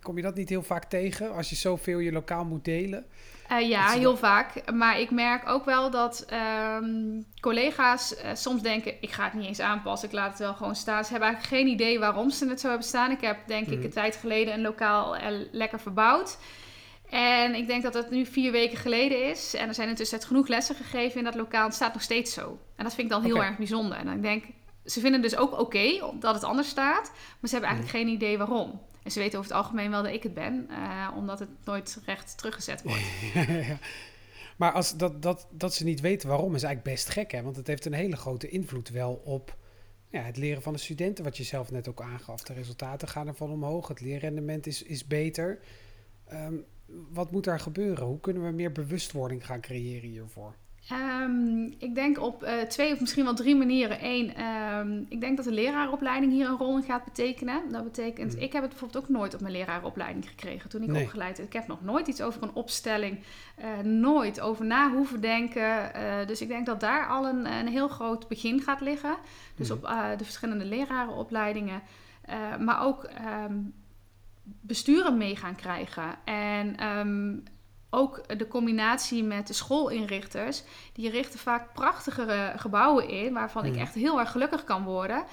Kom 0.01 0.15
je 0.15 0.21
dat 0.21 0.35
niet 0.35 0.49
heel 0.49 0.63
vaak 0.63 0.83
tegen 0.83 1.33
als 1.33 1.49
je 1.49 1.55
zoveel 1.55 1.99
je 1.99 2.11
lokaal 2.11 2.45
moet 2.45 2.65
delen? 2.65 3.05
Uh, 3.51 3.69
ja, 3.69 3.89
heel 3.89 4.17
vaak. 4.17 4.71
Maar 4.71 4.99
ik 4.99 5.11
merk 5.11 5.49
ook 5.49 5.65
wel 5.65 5.91
dat 5.91 6.25
um, 6.81 7.25
collega's 7.39 8.15
uh, 8.23 8.29
soms 8.33 8.61
denken... 8.61 8.93
ik 9.01 9.11
ga 9.11 9.23
het 9.23 9.33
niet 9.33 9.47
eens 9.47 9.59
aanpassen, 9.59 10.07
ik 10.07 10.13
laat 10.13 10.29
het 10.29 10.39
wel 10.39 10.53
gewoon 10.53 10.75
staan. 10.75 11.03
Ze 11.03 11.11
hebben 11.11 11.29
eigenlijk 11.29 11.61
geen 11.61 11.73
idee 11.73 11.99
waarom 11.99 12.29
ze 12.29 12.49
het 12.49 12.59
zo 12.59 12.67
hebben 12.67 12.87
staan. 12.87 13.11
Ik 13.11 13.21
heb 13.21 13.37
denk 13.47 13.67
ik 13.67 13.77
mm. 13.77 13.83
een 13.83 13.89
tijd 13.89 14.15
geleden 14.15 14.53
een 14.53 14.61
lokaal 14.61 15.17
uh, 15.17 15.23
lekker 15.51 15.79
verbouwd... 15.79 16.37
En 17.09 17.55
ik 17.55 17.67
denk 17.67 17.83
dat 17.83 17.93
het 17.93 18.09
nu 18.09 18.25
vier 18.25 18.51
weken 18.51 18.77
geleden 18.77 19.29
is. 19.29 19.53
En 19.53 19.67
er 19.67 19.73
zijn 19.73 19.89
intussen 19.89 20.21
genoeg 20.21 20.47
lessen 20.47 20.75
gegeven 20.75 21.17
in 21.17 21.23
dat 21.23 21.35
lokaal. 21.35 21.65
Het 21.65 21.75
staat 21.75 21.93
nog 21.93 22.03
steeds 22.03 22.33
zo. 22.33 22.59
En 22.75 22.83
dat 22.83 22.93
vind 22.93 23.07
ik 23.07 23.13
dan 23.13 23.23
heel 23.23 23.43
erg 23.43 23.57
bijzonder. 23.57 23.97
En 23.97 24.07
ik 24.07 24.21
denk, 24.21 24.45
ze 24.85 24.99
vinden 24.99 25.21
dus 25.21 25.35
ook 25.35 25.59
oké 25.59 26.11
dat 26.19 26.33
het 26.33 26.43
anders 26.43 26.69
staat. 26.69 27.11
Maar 27.39 27.49
ze 27.49 27.55
hebben 27.55 27.69
eigenlijk 27.69 27.97
mhm. 27.97 28.05
geen 28.05 28.15
idee 28.15 28.37
waarom. 28.37 28.81
En 29.03 29.11
ze 29.11 29.19
weten 29.19 29.39
over 29.39 29.51
het 29.51 29.61
algemeen 29.61 29.91
wel 29.91 30.03
dat 30.03 30.13
ik 30.13 30.23
het 30.23 30.33
ben, 30.33 30.67
uh, 30.69 31.07
omdat 31.15 31.39
het 31.39 31.49
nooit 31.63 32.01
recht 32.05 32.37
teruggezet 32.37 32.83
wordt. 32.83 33.03
ja. 33.67 33.77
Maar 34.57 34.71
als 34.71 34.97
dat, 34.97 35.21
dat, 35.21 35.47
dat 35.51 35.73
ze 35.73 35.83
niet 35.83 35.99
weten 35.99 36.29
waarom, 36.29 36.55
is 36.55 36.63
eigenlijk 36.63 36.95
best 36.95 37.09
gek, 37.09 37.31
hè? 37.31 37.41
Want 37.41 37.55
het 37.55 37.67
heeft 37.67 37.85
een 37.85 37.93
hele 37.93 38.15
grote 38.15 38.49
invloed 38.49 38.89
wel 38.89 39.21
op 39.25 39.57
ja, 40.09 40.21
het 40.21 40.37
leren 40.37 40.61
van 40.61 40.73
de 40.73 40.79
studenten, 40.79 41.23
wat 41.23 41.37
je 41.37 41.43
zelf 41.43 41.71
net 41.71 41.87
ook 41.87 42.01
aangaf. 42.01 42.43
De 42.43 42.53
resultaten 42.53 43.07
gaan 43.07 43.27
ervan 43.27 43.51
omhoog, 43.51 43.87
het 43.87 44.01
leerrendement 44.01 44.67
is, 44.67 44.83
is 44.83 45.07
beter. 45.07 45.59
Um, 46.33 46.65
wat 47.09 47.31
moet 47.31 47.43
daar 47.43 47.59
gebeuren? 47.59 48.05
Hoe 48.05 48.19
kunnen 48.19 48.43
we 48.43 48.51
meer 48.51 48.71
bewustwording 48.71 49.45
gaan 49.45 49.61
creëren 49.61 50.09
hiervoor? 50.09 50.55
Um, 50.91 51.73
ik 51.77 51.95
denk 51.95 52.19
op 52.19 52.43
uh, 52.43 52.61
twee 52.61 52.93
of 52.93 52.99
misschien 52.99 53.23
wel 53.23 53.33
drie 53.33 53.55
manieren. 53.55 53.97
Eén, 54.01 54.43
um, 54.43 55.05
ik 55.09 55.21
denk 55.21 55.37
dat 55.37 55.45
de 55.45 55.51
leraaropleiding 55.51 56.31
hier 56.31 56.47
een 56.47 56.57
rol 56.57 56.77
in 56.77 56.83
gaat 56.83 57.03
betekenen. 57.03 57.71
Dat 57.71 57.83
betekent, 57.83 58.35
mm. 58.35 58.41
ik 58.41 58.53
heb 58.53 58.61
het 58.61 58.71
bijvoorbeeld 58.71 59.03
ook 59.03 59.09
nooit 59.09 59.33
op 59.33 59.41
mijn 59.41 59.53
leraaropleiding 59.53 60.27
gekregen 60.27 60.69
toen 60.69 60.83
ik 60.83 60.89
nee. 60.89 61.03
opgeleid 61.03 61.37
heb. 61.37 61.45
Ik 61.45 61.53
heb 61.53 61.67
nog 61.67 61.83
nooit 61.83 62.07
iets 62.07 62.21
over 62.21 62.43
een 62.43 62.53
opstelling, 62.53 63.19
uh, 63.59 63.79
nooit 63.79 64.39
over 64.39 64.65
na 64.65 64.91
hoeven 64.91 65.21
denken. 65.21 65.91
Uh, 65.95 66.25
dus 66.27 66.41
ik 66.41 66.47
denk 66.47 66.65
dat 66.65 66.79
daar 66.79 67.07
al 67.07 67.25
een, 67.25 67.45
een 67.45 67.67
heel 67.67 67.87
groot 67.87 68.27
begin 68.27 68.61
gaat 68.61 68.81
liggen. 68.81 69.17
Dus 69.55 69.69
mm. 69.69 69.75
op 69.75 69.81
de 70.17 70.23
verschillende 70.23 70.65
lerarenopleidingen. 70.65 71.81
maar 72.59 72.83
ook 72.83 73.09
um, 73.49 73.73
besturen 74.61 75.17
mee 75.17 75.35
gaan 75.35 75.55
krijgen. 75.55 76.25
En 76.25 76.75
ook 77.89 78.37
de 78.37 78.47
combinatie 78.47 79.23
met 79.23 79.47
de 79.47 79.53
schoolinrichters, 79.53 80.63
die 80.93 81.09
richten 81.09 81.39
vaak 81.39 81.73
prachtigere 81.73 82.53
gebouwen 82.55 83.09
in, 83.09 83.33
waarvan 83.33 83.65
ik 83.65 83.75
echt 83.75 83.93
heel 83.93 84.19
erg 84.19 84.31
gelukkig 84.31 84.63
kan 84.63 84.83
worden. 84.83 85.23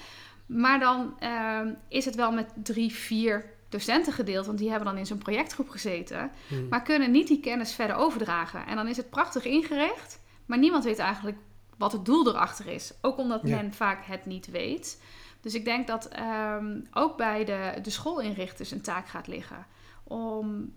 Maar 0.45 0.79
dan 0.79 1.17
uh, 1.19 1.59
is 1.87 2.05
het 2.05 2.15
wel 2.15 2.31
met 2.31 2.53
drie, 2.55 2.93
vier 2.93 3.53
docenten 3.69 4.13
gedeeld, 4.13 4.45
want 4.45 4.57
die 4.57 4.69
hebben 4.69 4.87
dan 4.87 4.97
in 4.97 5.05
zo'n 5.05 5.17
projectgroep 5.17 5.69
gezeten, 5.69 6.31
maar 6.69 6.81
kunnen 6.81 7.11
niet 7.11 7.27
die 7.27 7.39
kennis 7.39 7.73
verder 7.73 7.95
overdragen. 7.95 8.65
En 8.65 8.75
dan 8.75 8.87
is 8.87 8.97
het 8.97 9.09
prachtig 9.09 9.45
ingericht, 9.45 10.19
maar 10.45 10.57
niemand 10.57 10.83
weet 10.83 10.99
eigenlijk 10.99 11.37
wat 11.77 11.91
het 11.91 12.05
doel 12.05 12.27
erachter 12.27 12.67
is. 12.67 12.93
Ook 13.01 13.17
omdat 13.17 13.43
men 13.43 13.73
vaak 13.73 14.05
het 14.05 14.25
niet 14.25 14.51
weet. 14.51 15.01
Dus 15.45 15.53
ik 15.53 15.65
denk 15.65 15.87
dat 15.87 16.09
um, 16.59 16.87
ook 16.93 17.17
bij 17.17 17.45
de, 17.45 17.79
de 17.81 17.89
schoolinrichters 17.89 18.71
een 18.71 18.81
taak 18.81 19.07
gaat 19.07 19.27
liggen 19.27 19.65
om 20.03 20.73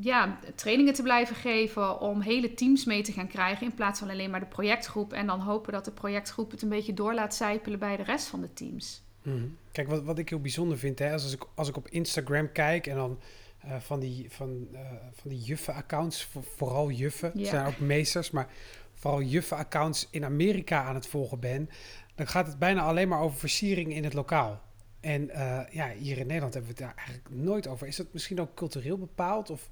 ja, 0.00 0.38
trainingen 0.54 0.94
te 0.94 1.02
blijven 1.02 1.36
geven, 1.36 2.00
om 2.00 2.20
hele 2.20 2.54
teams 2.54 2.84
mee 2.84 3.02
te 3.02 3.12
gaan 3.12 3.26
krijgen 3.26 3.66
in 3.66 3.74
plaats 3.74 3.98
van 3.98 4.10
alleen 4.10 4.30
maar 4.30 4.40
de 4.40 4.46
projectgroep. 4.46 5.12
En 5.12 5.26
dan 5.26 5.40
hopen 5.40 5.72
dat 5.72 5.84
de 5.84 5.90
projectgroep 5.90 6.50
het 6.50 6.62
een 6.62 6.68
beetje 6.68 6.94
door 6.94 7.14
laat 7.14 7.34
zijpelen 7.34 7.78
bij 7.78 7.96
de 7.96 8.02
rest 8.02 8.26
van 8.26 8.40
de 8.40 8.52
teams. 8.52 9.02
Mhm. 9.22 9.46
Kijk, 9.72 9.88
wat, 9.88 10.02
wat 10.02 10.18
ik 10.18 10.28
heel 10.28 10.40
bijzonder 10.40 10.78
vind, 10.78 10.98
hè, 10.98 11.12
als, 11.12 11.32
ik, 11.32 11.46
als 11.54 11.68
ik 11.68 11.76
op 11.76 11.88
Instagram 11.88 12.52
kijk 12.52 12.86
en 12.86 12.96
dan 12.96 13.18
uh, 13.66 13.76
van 13.76 14.00
die, 14.00 14.26
van, 14.30 14.68
uh, 14.72 14.80
van 15.12 15.30
die 15.30 15.40
juffen-accounts, 15.40 16.28
vooral 16.56 16.90
juffen, 16.90 17.30
ja. 17.34 17.48
zijn 17.48 17.66
ook 17.66 17.78
meesters, 17.78 18.30
maar 18.30 18.48
vooral 18.94 19.22
juffen-accounts 19.22 20.08
in 20.10 20.24
Amerika 20.24 20.84
aan 20.84 20.94
het 20.94 21.06
volgen 21.06 21.40
ben, 21.40 21.70
dan 22.14 22.26
gaat 22.26 22.46
het 22.46 22.58
bijna 22.58 22.82
alleen 22.82 23.08
maar 23.08 23.20
over 23.20 23.38
versiering 23.38 23.94
in 23.94 24.04
het 24.04 24.14
lokaal. 24.14 24.60
En 25.00 25.22
uh, 25.22 25.60
ja, 25.70 25.90
hier 25.98 26.18
in 26.18 26.26
Nederland 26.26 26.54
hebben 26.54 26.74
we 26.74 26.82
het 26.82 26.86
daar 26.86 27.04
eigenlijk 27.06 27.28
nooit 27.30 27.66
over. 27.66 27.86
Is 27.86 27.96
dat 27.96 28.12
misschien 28.12 28.40
ook 28.40 28.54
cultureel 28.54 28.98
bepaald? 28.98 29.50
Of 29.50 29.68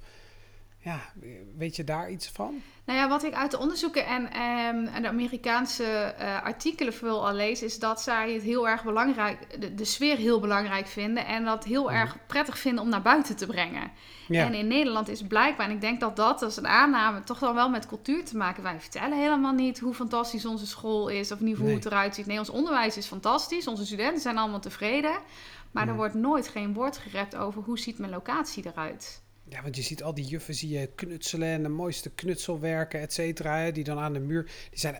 ja, 0.83 0.99
weet 1.57 1.75
je 1.75 1.83
daar 1.83 2.11
iets 2.11 2.29
van? 2.29 2.61
Nou 2.85 2.99
ja, 2.99 3.09
wat 3.09 3.23
ik 3.23 3.33
uit 3.33 3.51
de 3.51 3.59
onderzoeken 3.59 4.05
en, 4.05 4.23
um, 4.23 4.85
en 4.85 5.01
de 5.01 5.07
Amerikaanse 5.07 6.15
uh, 6.19 6.43
artikelen 6.43 6.93
veel 6.93 7.27
al 7.27 7.33
lees, 7.33 7.61
is 7.61 7.79
dat 7.79 8.01
zij 8.01 8.33
het 8.33 8.43
heel 8.43 8.69
erg 8.69 8.83
belangrijk, 8.83 9.61
de, 9.61 9.73
de 9.73 9.85
sfeer 9.85 10.17
heel 10.17 10.39
belangrijk 10.39 10.87
vinden 10.87 11.25
en 11.25 11.45
dat 11.45 11.63
heel 11.63 11.83
mm. 11.83 11.89
erg 11.89 12.17
prettig 12.27 12.59
vinden 12.59 12.83
om 12.83 12.89
naar 12.89 13.01
buiten 13.01 13.35
te 13.35 13.45
brengen. 13.45 13.91
Ja. 14.27 14.45
En 14.45 14.53
in 14.53 14.67
Nederland 14.67 15.07
is 15.07 15.21
blijkbaar, 15.21 15.65
en 15.65 15.75
ik 15.75 15.81
denk 15.81 15.99
dat 15.99 16.15
dat 16.15 16.41
als 16.41 16.57
een 16.57 16.67
aanname 16.67 17.23
toch 17.23 17.39
dan 17.39 17.53
wel 17.53 17.69
met 17.69 17.87
cultuur 17.87 18.25
te 18.25 18.37
maken. 18.37 18.63
Wij 18.63 18.79
vertellen 18.79 19.19
helemaal 19.19 19.53
niet 19.53 19.79
hoe 19.79 19.93
fantastisch 19.93 20.45
onze 20.45 20.67
school 20.67 21.07
is 21.07 21.31
of 21.31 21.39
nee. 21.39 21.55
hoe 21.55 21.69
het 21.69 21.85
eruit 21.85 22.15
ziet. 22.15 22.25
Nee, 22.25 22.39
ons 22.39 22.49
onderwijs 22.49 22.97
is 22.97 23.05
fantastisch, 23.05 23.67
onze 23.67 23.85
studenten 23.85 24.21
zijn 24.21 24.37
allemaal 24.37 24.59
tevreden, 24.59 25.15
maar 25.71 25.87
er 25.87 25.95
wordt 25.95 26.13
nooit 26.13 26.47
geen 26.47 26.73
woord 26.73 26.97
gerept 26.97 27.35
over 27.35 27.61
hoe 27.61 27.79
ziet 27.79 27.97
mijn 27.97 28.11
locatie 28.11 28.65
eruit. 28.65 29.21
Ja, 29.51 29.61
want 29.61 29.75
je 29.75 29.81
ziet 29.81 30.03
al 30.03 30.13
die 30.13 30.25
juffen 30.25 30.55
zie 30.55 30.79
je 30.79 30.89
knutselen 30.95 31.47
en 31.47 31.63
de 31.63 31.69
mooiste 31.69 32.09
knutselwerken, 32.09 32.99
et 32.99 33.13
cetera. 33.13 33.71
Die 33.71 33.83
dan 33.83 33.99
aan 33.99 34.13
de 34.13 34.19
muur. 34.19 34.43
Die 34.43 34.79
zijn, 34.79 34.99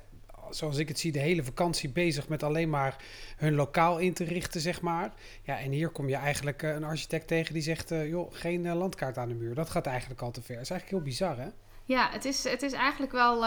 zoals 0.49 0.77
ik 0.77 0.87
het 0.87 0.99
zie, 0.99 1.11
de 1.11 1.19
hele 1.19 1.43
vakantie 1.43 1.89
bezig 1.89 2.27
met 2.27 2.43
alleen 2.43 2.69
maar 2.69 3.03
hun 3.37 3.53
lokaal 3.53 3.97
in 3.97 4.13
te 4.13 4.23
richten, 4.23 4.61
zeg 4.61 4.81
maar. 4.81 5.13
Ja, 5.43 5.59
en 5.59 5.71
hier 5.71 5.89
kom 5.89 6.09
je 6.09 6.15
eigenlijk 6.15 6.63
uh, 6.63 6.73
een 6.73 6.83
architect 6.83 7.27
tegen 7.27 7.53
die 7.53 7.63
zegt: 7.63 7.91
uh, 7.91 8.07
joh, 8.07 8.33
geen 8.33 8.65
uh, 8.65 8.75
landkaart 8.75 9.17
aan 9.17 9.27
de 9.27 9.33
muur. 9.33 9.55
Dat 9.55 9.69
gaat 9.69 9.85
eigenlijk 9.85 10.21
al 10.21 10.31
te 10.31 10.41
ver. 10.41 10.55
Dat 10.55 10.63
is 10.63 10.69
eigenlijk 10.69 11.01
heel 11.03 11.11
bizar, 11.11 11.37
hè? 11.37 11.49
Ja, 11.91 12.09
het 12.11 12.25
is, 12.25 12.43
het 12.43 12.61
is 12.61 12.71
eigenlijk 12.71 13.11
wel 13.11 13.39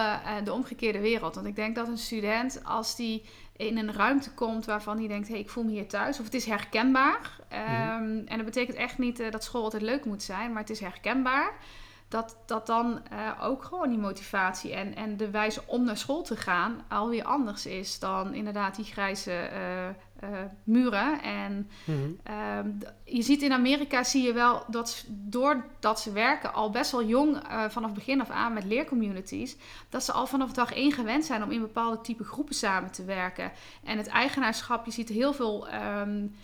de 0.44 0.52
omgekeerde 0.52 1.00
wereld. 1.00 1.35
Want 1.35 1.46
ik 1.46 1.57
denk 1.57 1.74
dat 1.74 1.88
een 1.88 1.98
student, 1.98 2.61
als 2.64 2.96
die 2.96 3.24
in 3.57 3.78
een 3.78 3.92
ruimte 3.92 4.35
komt 4.35 4.64
waarvan 4.64 4.98
hij 4.98 5.09
denkt: 5.09 5.28
hey, 5.28 5.38
ik 5.38 5.50
voel 5.50 5.64
me 5.64 5.70
hier 5.70 5.88
thuis. 5.88 6.18
Of 6.18 6.24
het 6.24 6.35
is 6.35 6.44
herkenbaar. 6.44 7.30
Um, 7.52 8.26
En 8.26 8.37
dat 8.37 8.44
betekent 8.44 8.76
echt 8.76 8.98
niet 8.98 9.20
uh, 9.20 9.30
dat 9.30 9.44
school 9.44 9.62
altijd 9.62 9.83
leuk 9.83 10.04
moet 10.04 10.22
zijn, 10.22 10.52
maar 10.52 10.61
het 10.61 10.70
is 10.70 10.80
herkenbaar. 10.80 11.52
Dat, 12.09 12.37
dat 12.46 12.66
dan 12.66 13.02
uh, 13.12 13.44
ook 13.44 13.64
gewoon 13.64 13.88
die 13.88 13.98
motivatie 13.98 14.74
en, 14.74 14.94
en 14.94 15.16
de 15.16 15.30
wijze 15.30 15.62
om 15.66 15.85
naar 15.85 15.96
school 15.96 16.22
te 16.22 16.37
gaan 16.37 16.85
alweer 16.88 17.24
anders 17.24 17.66
is 17.66 17.98
dan 17.98 18.35
inderdaad 18.35 18.76
die 18.76 18.85
grijze 18.85 19.48
muren. 20.64 21.22
En 21.22 21.68
mm-hmm. 21.84 22.16
um, 22.58 22.78
je 23.04 23.22
ziet 23.22 23.42
in 23.42 23.52
Amerika, 23.52 24.04
zie 24.04 24.22
je 24.22 24.32
wel 24.32 24.64
dat 24.68 25.04
doordat 25.08 26.00
ze 26.00 26.12
werken 26.12 26.54
al 26.54 26.70
best 26.70 26.90
wel 26.90 27.04
jong 27.04 27.37
uh, 27.37 27.64
vanaf 27.68 27.92
begin 27.92 28.20
af 28.20 28.30
aan 28.30 28.52
met 28.52 28.64
leercommunities, 28.64 29.56
dat 29.88 30.04
ze 30.04 30.12
al 30.12 30.26
vanaf 30.26 30.52
dag 30.52 30.72
één 30.72 30.92
gewend 30.92 31.24
zijn 31.24 31.42
om 31.42 31.50
in 31.50 31.60
bepaalde 31.60 32.00
type 32.00 32.24
groepen 32.24 32.54
samen 32.54 32.90
te 32.90 33.04
werken. 33.04 33.52
En 33.84 33.98
het 33.98 34.06
eigenaarschap, 34.06 34.84
je 34.84 34.92
ziet 34.92 35.08
heel 35.08 35.32
veel 35.32 35.68
um, 36.00 36.34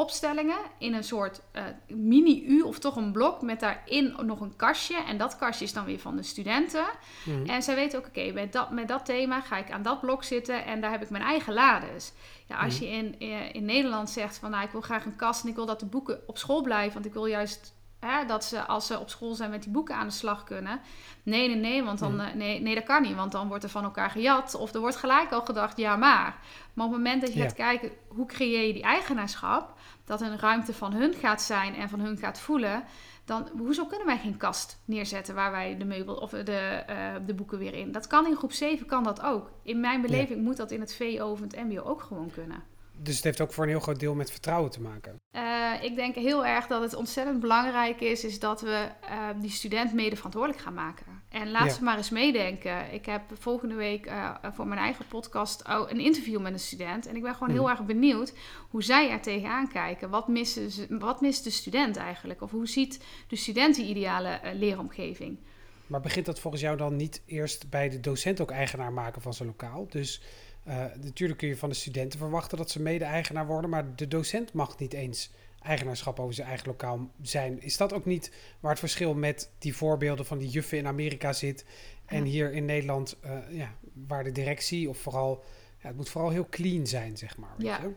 opstellingen 0.00 0.58
in 0.78 0.94
een 0.94 1.04
soort 1.04 1.40
uh, 1.52 1.62
mini-U 1.96 2.60
of 2.62 2.78
toch 2.78 2.96
een 2.96 3.12
blok 3.12 3.42
met 3.42 3.60
daarin 3.60 4.16
nog 4.22 4.40
een 4.40 4.56
kastje. 4.56 4.96
En 4.96 5.18
dat 5.18 5.36
kastje 5.36 5.64
is 5.64 5.72
dan 5.72 5.84
weer 5.84 5.98
van 5.98 6.16
de 6.16 6.22
studenten. 6.22 6.86
Mm. 7.24 7.46
En 7.46 7.62
zij 7.62 7.74
weten 7.74 7.98
ook, 7.98 8.06
oké, 8.06 8.18
okay, 8.18 8.32
met, 8.32 8.52
dat, 8.52 8.70
met 8.70 8.88
dat 8.88 9.04
thema 9.04 9.40
ga 9.40 9.56
ik 9.56 9.70
aan 9.70 9.82
dat 9.82 10.00
blok 10.00 10.24
zitten 10.24 10.64
en 10.64 10.80
daar 10.80 10.90
heb 10.90 11.02
ik 11.02 11.10
mijn 11.10 11.22
eigen 11.22 11.52
lades. 11.52 12.12
Ja, 12.46 12.58
als 12.58 12.80
mm. 12.80 12.86
je 12.86 12.92
in, 12.92 13.18
in, 13.18 13.52
in, 13.52 13.64
Nederland 13.64 14.10
zegt 14.10 14.38
van, 14.38 14.50
nou, 14.50 14.64
ik 14.64 14.70
wil 14.70 14.80
graag 14.80 15.04
een 15.04 15.16
kast 15.16 15.42
en 15.42 15.48
ik 15.48 15.54
wil 15.54 15.66
dat 15.66 15.80
de 15.80 15.86
boeken 15.86 16.20
op 16.26 16.38
school 16.38 16.62
blijven, 16.62 16.92
want 16.92 17.06
ik 17.06 17.12
wil 17.12 17.26
juist 17.26 17.74
Hè, 18.00 18.24
dat 18.26 18.44
ze 18.44 18.62
als 18.66 18.86
ze 18.86 18.98
op 18.98 19.10
school 19.10 19.34
zijn 19.34 19.50
met 19.50 19.62
die 19.62 19.72
boeken 19.72 19.94
aan 19.94 20.06
de 20.06 20.12
slag 20.12 20.44
kunnen. 20.44 20.80
Nee, 21.22 21.48
nee, 21.48 21.56
nee, 21.56 21.82
want 21.82 21.98
dan, 21.98 22.12
mm. 22.12 22.36
nee, 22.36 22.60
nee, 22.60 22.74
dat 22.74 22.84
kan 22.84 23.02
niet. 23.02 23.14
Want 23.14 23.32
dan 23.32 23.48
wordt 23.48 23.64
er 23.64 23.70
van 23.70 23.84
elkaar 23.84 24.10
gejat. 24.10 24.54
Of 24.54 24.74
er 24.74 24.80
wordt 24.80 24.96
gelijk 24.96 25.32
al 25.32 25.42
gedacht, 25.42 25.76
ja 25.76 25.96
maar. 25.96 26.36
Maar 26.74 26.86
op 26.86 26.92
het 26.92 27.02
moment 27.02 27.20
dat 27.20 27.32
je 27.32 27.38
ja. 27.38 27.44
gaat 27.44 27.54
kijken, 27.54 27.90
hoe 28.08 28.26
creëer 28.26 28.66
je 28.66 28.72
die 28.72 28.82
eigenaarschap? 28.82 29.78
Dat 30.04 30.20
een 30.20 30.38
ruimte 30.38 30.74
van 30.74 30.92
hun 30.92 31.14
gaat 31.14 31.42
zijn 31.42 31.74
en 31.74 31.88
van 31.88 32.00
hun 32.00 32.16
gaat 32.16 32.40
voelen. 32.40 32.84
Dan, 33.24 33.48
hoezo 33.58 33.86
kunnen 33.86 34.06
wij 34.06 34.18
geen 34.18 34.36
kast 34.36 34.80
neerzetten 34.84 35.34
waar 35.34 35.50
wij 35.50 35.76
de 35.76 35.84
meubel 35.84 36.14
of 36.14 36.30
de, 36.30 36.84
uh, 36.90 37.26
de 37.26 37.34
boeken 37.34 37.58
weer 37.58 37.74
in? 37.74 37.92
Dat 37.92 38.06
kan 38.06 38.26
in 38.26 38.36
groep 38.36 38.52
7, 38.52 38.86
kan 38.86 39.02
dat 39.02 39.22
ook. 39.22 39.50
In 39.62 39.80
mijn 39.80 40.00
beleving 40.00 40.38
ja. 40.38 40.44
moet 40.44 40.56
dat 40.56 40.70
in 40.70 40.80
het 40.80 40.94
VO 40.94 41.30
of 41.30 41.40
het 41.40 41.56
MBO 41.56 41.82
ook 41.82 42.02
gewoon 42.02 42.30
kunnen 42.30 42.69
dus 43.02 43.14
het 43.14 43.24
heeft 43.24 43.40
ook 43.40 43.52
voor 43.52 43.64
een 43.64 43.70
heel 43.70 43.80
groot 43.80 44.00
deel 44.00 44.14
met 44.14 44.30
vertrouwen 44.30 44.70
te 44.70 44.80
maken. 44.80 45.20
Uh, 45.32 45.72
ik 45.82 45.96
denk 45.96 46.14
heel 46.14 46.46
erg 46.46 46.66
dat 46.66 46.82
het 46.82 46.94
ontzettend 46.94 47.40
belangrijk 47.40 48.00
is, 48.00 48.24
is 48.24 48.38
dat 48.38 48.60
we 48.60 48.88
uh, 49.10 49.28
die 49.40 49.50
student 49.50 49.92
mede 49.92 50.16
verantwoordelijk 50.16 50.62
gaan 50.62 50.74
maken. 50.74 51.06
En 51.28 51.50
laat 51.50 51.66
ja. 51.66 51.72
ze 51.72 51.84
maar 51.84 51.96
eens 51.96 52.10
meedenken. 52.10 52.92
Ik 52.92 53.06
heb 53.06 53.22
volgende 53.38 53.74
week 53.74 54.06
uh, 54.06 54.34
voor 54.52 54.66
mijn 54.66 54.80
eigen 54.80 55.06
podcast 55.06 55.68
oh, 55.68 55.90
een 55.90 56.00
interview 56.00 56.40
met 56.40 56.52
een 56.52 56.58
student. 56.58 57.06
En 57.06 57.16
ik 57.16 57.22
ben 57.22 57.32
gewoon 57.32 57.48
mm. 57.48 57.54
heel 57.54 57.70
erg 57.70 57.84
benieuwd 57.84 58.32
hoe 58.70 58.82
zij 58.82 59.10
er 59.10 59.20
tegenaan 59.20 59.68
kijken. 59.68 60.10
Wat, 60.10 60.28
missen 60.28 60.70
ze, 60.70 60.86
wat 60.98 61.20
mist 61.20 61.44
de 61.44 61.50
student 61.50 61.96
eigenlijk? 61.96 62.42
Of 62.42 62.50
hoe 62.50 62.68
ziet 62.68 63.04
de 63.28 63.36
student 63.36 63.74
die 63.74 63.86
ideale 63.86 64.40
leeromgeving? 64.54 65.38
Maar 65.86 66.00
begint 66.00 66.26
dat 66.26 66.40
volgens 66.40 66.62
jou 66.62 66.76
dan 66.76 66.96
niet 66.96 67.22
eerst 67.26 67.70
bij 67.70 67.88
de 67.88 68.00
docent 68.00 68.40
ook 68.40 68.50
eigenaar 68.50 68.92
maken 68.92 69.22
van 69.22 69.34
zijn 69.34 69.48
lokaal? 69.48 69.86
Dus 69.88 70.22
uh, 70.68 70.74
natuurlijk 71.00 71.38
kun 71.38 71.48
je 71.48 71.56
van 71.56 71.68
de 71.68 71.74
studenten 71.74 72.18
verwachten 72.18 72.58
dat 72.58 72.70
ze 72.70 72.82
mede-eigenaar 72.82 73.46
worden, 73.46 73.70
maar 73.70 73.96
de 73.96 74.08
docent 74.08 74.52
mag 74.52 74.78
niet 74.78 74.92
eens 74.92 75.30
eigenaarschap 75.62 76.20
over 76.20 76.34
zijn 76.34 76.48
eigen 76.48 76.66
lokaal 76.66 77.10
zijn. 77.22 77.62
Is 77.62 77.76
dat 77.76 77.92
ook 77.92 78.04
niet 78.04 78.32
waar 78.60 78.70
het 78.70 78.80
verschil 78.80 79.14
met 79.14 79.50
die 79.58 79.76
voorbeelden 79.76 80.26
van 80.26 80.38
die 80.38 80.48
juffen 80.48 80.78
in 80.78 80.86
Amerika 80.86 81.32
zit 81.32 81.64
en 82.06 82.24
ja. 82.24 82.30
hier 82.30 82.52
in 82.52 82.64
Nederland, 82.64 83.16
uh, 83.24 83.32
ja, 83.50 83.74
waar 84.06 84.24
de 84.24 84.32
directie 84.32 84.88
of 84.88 84.98
vooral, 84.98 85.44
ja, 85.78 85.88
het 85.88 85.96
moet 85.96 86.08
vooral 86.08 86.30
heel 86.30 86.46
clean 86.50 86.86
zijn, 86.86 87.16
zeg 87.16 87.36
maar. 87.36 87.54
Weet 87.56 87.66
ja. 87.66 87.80
Je? 87.82 87.90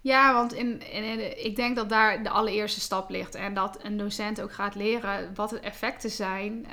Ja, 0.00 0.34
want 0.34 0.52
in, 0.52 0.90
in, 0.92 1.04
in, 1.04 1.44
ik 1.44 1.56
denk 1.56 1.76
dat 1.76 1.88
daar 1.88 2.22
de 2.22 2.30
allereerste 2.30 2.80
stap 2.80 3.10
ligt. 3.10 3.34
En 3.34 3.54
dat 3.54 3.84
een 3.84 3.96
docent 3.96 4.40
ook 4.40 4.52
gaat 4.52 4.74
leren 4.74 5.34
wat 5.34 5.50
de 5.50 5.60
effecten 5.60 6.10
zijn 6.10 6.66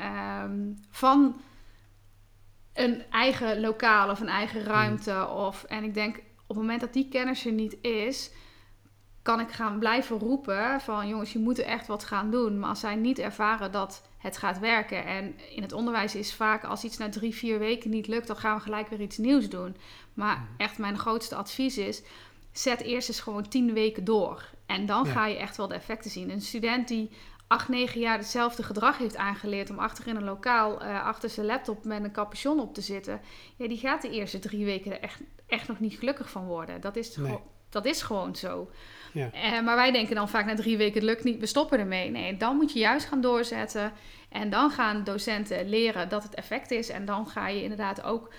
um, 0.43 0.79
van 0.89 1.41
een 2.73 3.03
eigen 3.09 3.59
lokaal 3.59 4.09
of 4.09 4.19
een 4.19 4.27
eigen 4.27 4.63
ruimte. 4.63 5.27
Of, 5.27 5.63
en 5.63 5.83
ik 5.83 5.93
denk 5.93 6.17
op 6.17 6.47
het 6.47 6.57
moment 6.57 6.81
dat 6.81 6.93
die 6.93 7.07
kennis 7.09 7.45
er 7.45 7.51
niet 7.51 7.77
is, 7.81 8.31
kan 9.21 9.39
ik 9.39 9.51
gaan 9.51 9.79
blijven 9.79 10.19
roepen 10.19 10.81
van 10.81 11.07
jongens, 11.07 11.33
je 11.33 11.39
moet 11.39 11.59
echt 11.59 11.87
wat 11.87 12.03
gaan 12.03 12.31
doen. 12.31 12.59
Maar 12.59 12.69
als 12.69 12.79
zij 12.79 12.95
niet 12.95 13.19
ervaren 13.19 13.71
dat 13.71 14.07
het 14.17 14.37
gaat 14.37 14.59
werken. 14.59 15.05
En 15.05 15.39
in 15.55 15.61
het 15.61 15.71
onderwijs 15.71 16.15
is 16.15 16.33
vaak 16.33 16.63
als 16.63 16.83
iets 16.83 16.97
na 16.97 17.09
drie, 17.09 17.35
vier 17.35 17.59
weken 17.59 17.89
niet 17.89 18.07
lukt, 18.07 18.27
dan 18.27 18.37
gaan 18.37 18.55
we 18.55 18.61
gelijk 18.61 18.87
weer 18.87 19.01
iets 19.01 19.17
nieuws 19.17 19.49
doen. 19.49 19.75
Maar 20.13 20.35
mhm. 20.35 20.45
echt 20.57 20.77
mijn 20.77 20.97
grootste 20.97 21.35
advies 21.35 21.77
is, 21.77 22.01
zet 22.51 22.81
eerst 22.81 23.07
eens 23.07 23.19
gewoon 23.19 23.47
tien 23.47 23.73
weken 23.73 24.03
door. 24.03 24.49
En 24.65 24.85
dan 24.85 25.05
ga 25.05 25.27
je 25.27 25.37
echt 25.37 25.57
wel 25.57 25.67
de 25.67 25.73
effecten 25.73 26.11
zien. 26.11 26.29
Een 26.29 26.41
student 26.41 26.87
die 26.87 27.09
acht, 27.53 27.67
negen 27.67 27.99
jaar 27.99 28.17
hetzelfde 28.17 28.63
gedrag 28.63 28.97
heeft 28.97 29.17
aangeleerd 29.17 29.69
om 29.69 29.79
achter 29.79 30.07
in 30.07 30.15
een 30.15 30.23
lokaal 30.23 30.83
uh, 30.83 31.05
achter 31.05 31.29
zijn 31.29 31.45
laptop 31.45 31.85
met 31.85 32.03
een 32.03 32.11
capuchon 32.11 32.59
op 32.59 32.73
te 32.73 32.81
zitten, 32.81 33.21
ja, 33.55 33.67
die 33.67 33.77
gaat 33.77 34.01
de 34.01 34.09
eerste 34.09 34.39
drie 34.39 34.65
weken 34.65 34.91
er 34.91 34.99
echt, 34.99 35.21
echt 35.47 35.67
nog 35.67 35.79
niet 35.79 35.93
gelukkig 35.93 36.29
van 36.29 36.45
worden. 36.45 36.81
Dat 36.81 36.95
is, 36.95 37.17
dat 37.69 37.85
is 37.85 38.01
gewoon 38.01 38.35
zo. 38.35 38.69
Ja. 39.13 39.29
Uh, 39.33 39.61
maar 39.61 39.75
wij 39.75 39.91
denken 39.91 40.15
dan 40.15 40.29
vaak 40.29 40.45
na 40.45 40.55
drie 40.55 40.77
weken, 40.77 40.93
het 40.93 41.03
lukt 41.03 41.23
niet, 41.23 41.39
we 41.39 41.45
stoppen 41.45 41.79
ermee. 41.79 42.09
Nee, 42.09 42.37
dan 42.37 42.55
moet 42.55 42.73
je 42.73 42.79
juist 42.79 43.05
gaan 43.05 43.21
doorzetten. 43.21 43.91
En 44.29 44.49
dan 44.49 44.71
gaan 44.71 45.03
docenten 45.03 45.69
leren 45.69 46.09
dat 46.09 46.23
het 46.23 46.35
effect 46.35 46.71
is. 46.71 46.89
En 46.89 47.05
dan 47.05 47.27
ga 47.27 47.47
je 47.47 47.63
inderdaad 47.63 48.03
ook 48.03 48.33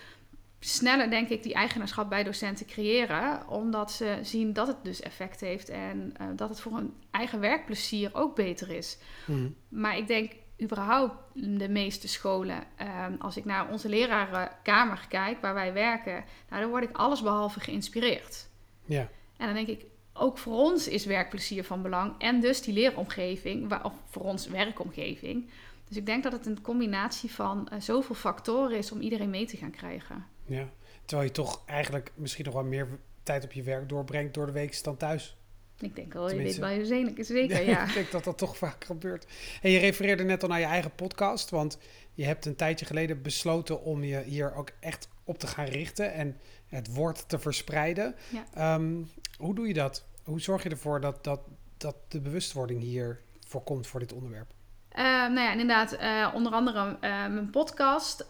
sneller, 0.64 1.10
denk 1.10 1.28
ik, 1.28 1.42
die 1.42 1.54
eigenaarschap 1.54 2.08
bij 2.08 2.24
docenten 2.24 2.66
creëren. 2.66 3.48
Omdat 3.48 3.92
ze 3.92 4.18
zien 4.22 4.52
dat 4.52 4.66
het 4.66 4.76
dus 4.82 5.00
effect 5.00 5.40
heeft 5.40 5.68
en 5.68 6.14
uh, 6.20 6.26
dat 6.36 6.48
het 6.48 6.60
voor 6.60 6.72
hun 6.72 6.94
eigen 7.10 7.40
werkplezier 7.40 8.10
ook 8.12 8.34
beter 8.34 8.70
is. 8.70 8.98
Mhm. 9.26 9.48
Maar 9.68 9.96
ik 9.96 10.06
denk 10.06 10.32
überhaupt 10.62 11.14
de 11.32 11.68
meeste 11.68 12.08
scholen, 12.08 12.64
um, 13.06 13.16
als 13.18 13.36
ik 13.36 13.44
naar 13.44 13.70
onze 13.70 13.88
lerarenkamer 13.88 15.06
kijk, 15.08 15.40
waar 15.40 15.54
wij 15.54 15.72
werken, 15.72 16.24
nou, 16.48 16.60
dan 16.62 16.70
word 16.70 16.84
ik 16.84 16.96
allesbehalve 16.96 17.60
geïnspireerd. 17.60 18.48
Ja. 18.84 19.08
En 19.36 19.46
dan 19.46 19.54
denk 19.54 19.68
ik, 19.68 19.84
ook 20.12 20.38
voor 20.38 20.52
ons 20.52 20.88
is 20.88 21.04
werkplezier 21.04 21.64
van 21.64 21.82
belang 21.82 22.14
en 22.18 22.40
dus 22.40 22.62
die 22.62 22.74
leeromgeving, 22.74 23.68
waar, 23.68 23.84
of 23.84 23.92
voor 24.10 24.22
ons 24.22 24.46
werkomgeving. 24.46 25.50
Dus 25.88 25.96
ik 25.96 26.06
denk 26.06 26.22
dat 26.22 26.32
het 26.32 26.46
een 26.46 26.60
combinatie 26.60 27.30
van 27.30 27.68
uh, 27.72 27.80
zoveel 27.80 28.14
factoren 28.14 28.78
is 28.78 28.92
om 28.92 29.00
iedereen 29.00 29.30
mee 29.30 29.46
te 29.46 29.56
gaan 29.56 29.70
krijgen. 29.70 30.26
Ja, 30.46 30.70
terwijl 31.04 31.28
je 31.28 31.34
toch 31.34 31.62
eigenlijk 31.66 32.12
misschien 32.14 32.44
nog 32.44 32.54
wel 32.54 32.64
meer 32.64 32.88
tijd 33.22 33.44
op 33.44 33.52
je 33.52 33.62
werk 33.62 33.88
doorbrengt 33.88 34.34
door 34.34 34.46
de 34.46 34.52
week 34.52 34.82
dan 34.82 34.96
thuis. 34.96 35.36
Ik 35.80 35.96
denk 35.96 36.12
wel, 36.12 36.30
je 36.30 36.36
weet 36.36 36.56
wel 36.56 36.68
je 36.68 36.86
zeker, 36.86 37.24
zeker 37.24 37.66
ja. 37.68 37.86
ik 37.86 37.94
denk 37.94 38.10
dat 38.10 38.24
dat 38.24 38.38
toch 38.38 38.56
vaak 38.56 38.84
gebeurt. 38.84 39.26
En 39.62 39.70
je 39.70 39.78
refereerde 39.78 40.24
net 40.24 40.42
al 40.42 40.48
naar 40.48 40.60
je 40.60 40.66
eigen 40.66 40.94
podcast, 40.94 41.50
want 41.50 41.78
je 42.14 42.24
hebt 42.24 42.44
een 42.46 42.56
tijdje 42.56 42.86
geleden 42.86 43.22
besloten 43.22 43.82
om 43.82 44.04
je 44.04 44.22
hier 44.22 44.54
ook 44.54 44.70
echt 44.80 45.08
op 45.24 45.38
te 45.38 45.46
gaan 45.46 45.66
richten 45.66 46.12
en 46.12 46.36
het 46.66 46.94
woord 46.94 47.28
te 47.28 47.38
verspreiden. 47.38 48.14
Ja. 48.32 48.46
Ehm, 48.54 49.02
hoe 49.38 49.54
doe 49.54 49.66
je 49.66 49.74
dat? 49.74 50.06
Hoe 50.24 50.40
zorg 50.40 50.62
je 50.62 50.68
ervoor 50.68 51.00
dat, 51.00 51.24
dat, 51.24 51.40
dat 51.76 51.96
de 52.08 52.20
bewustwording 52.20 52.80
hier 52.80 53.20
voorkomt 53.46 53.86
voor 53.86 54.00
dit 54.00 54.12
onderwerp? 54.12 54.52
Uh, 54.98 55.02
nou 55.04 55.40
ja, 55.40 55.50
inderdaad, 55.50 55.96
uh, 56.00 56.28
onder 56.34 56.52
andere 56.52 56.84
uh, 56.84 56.96
mijn 57.00 57.50
podcast. 57.50 58.26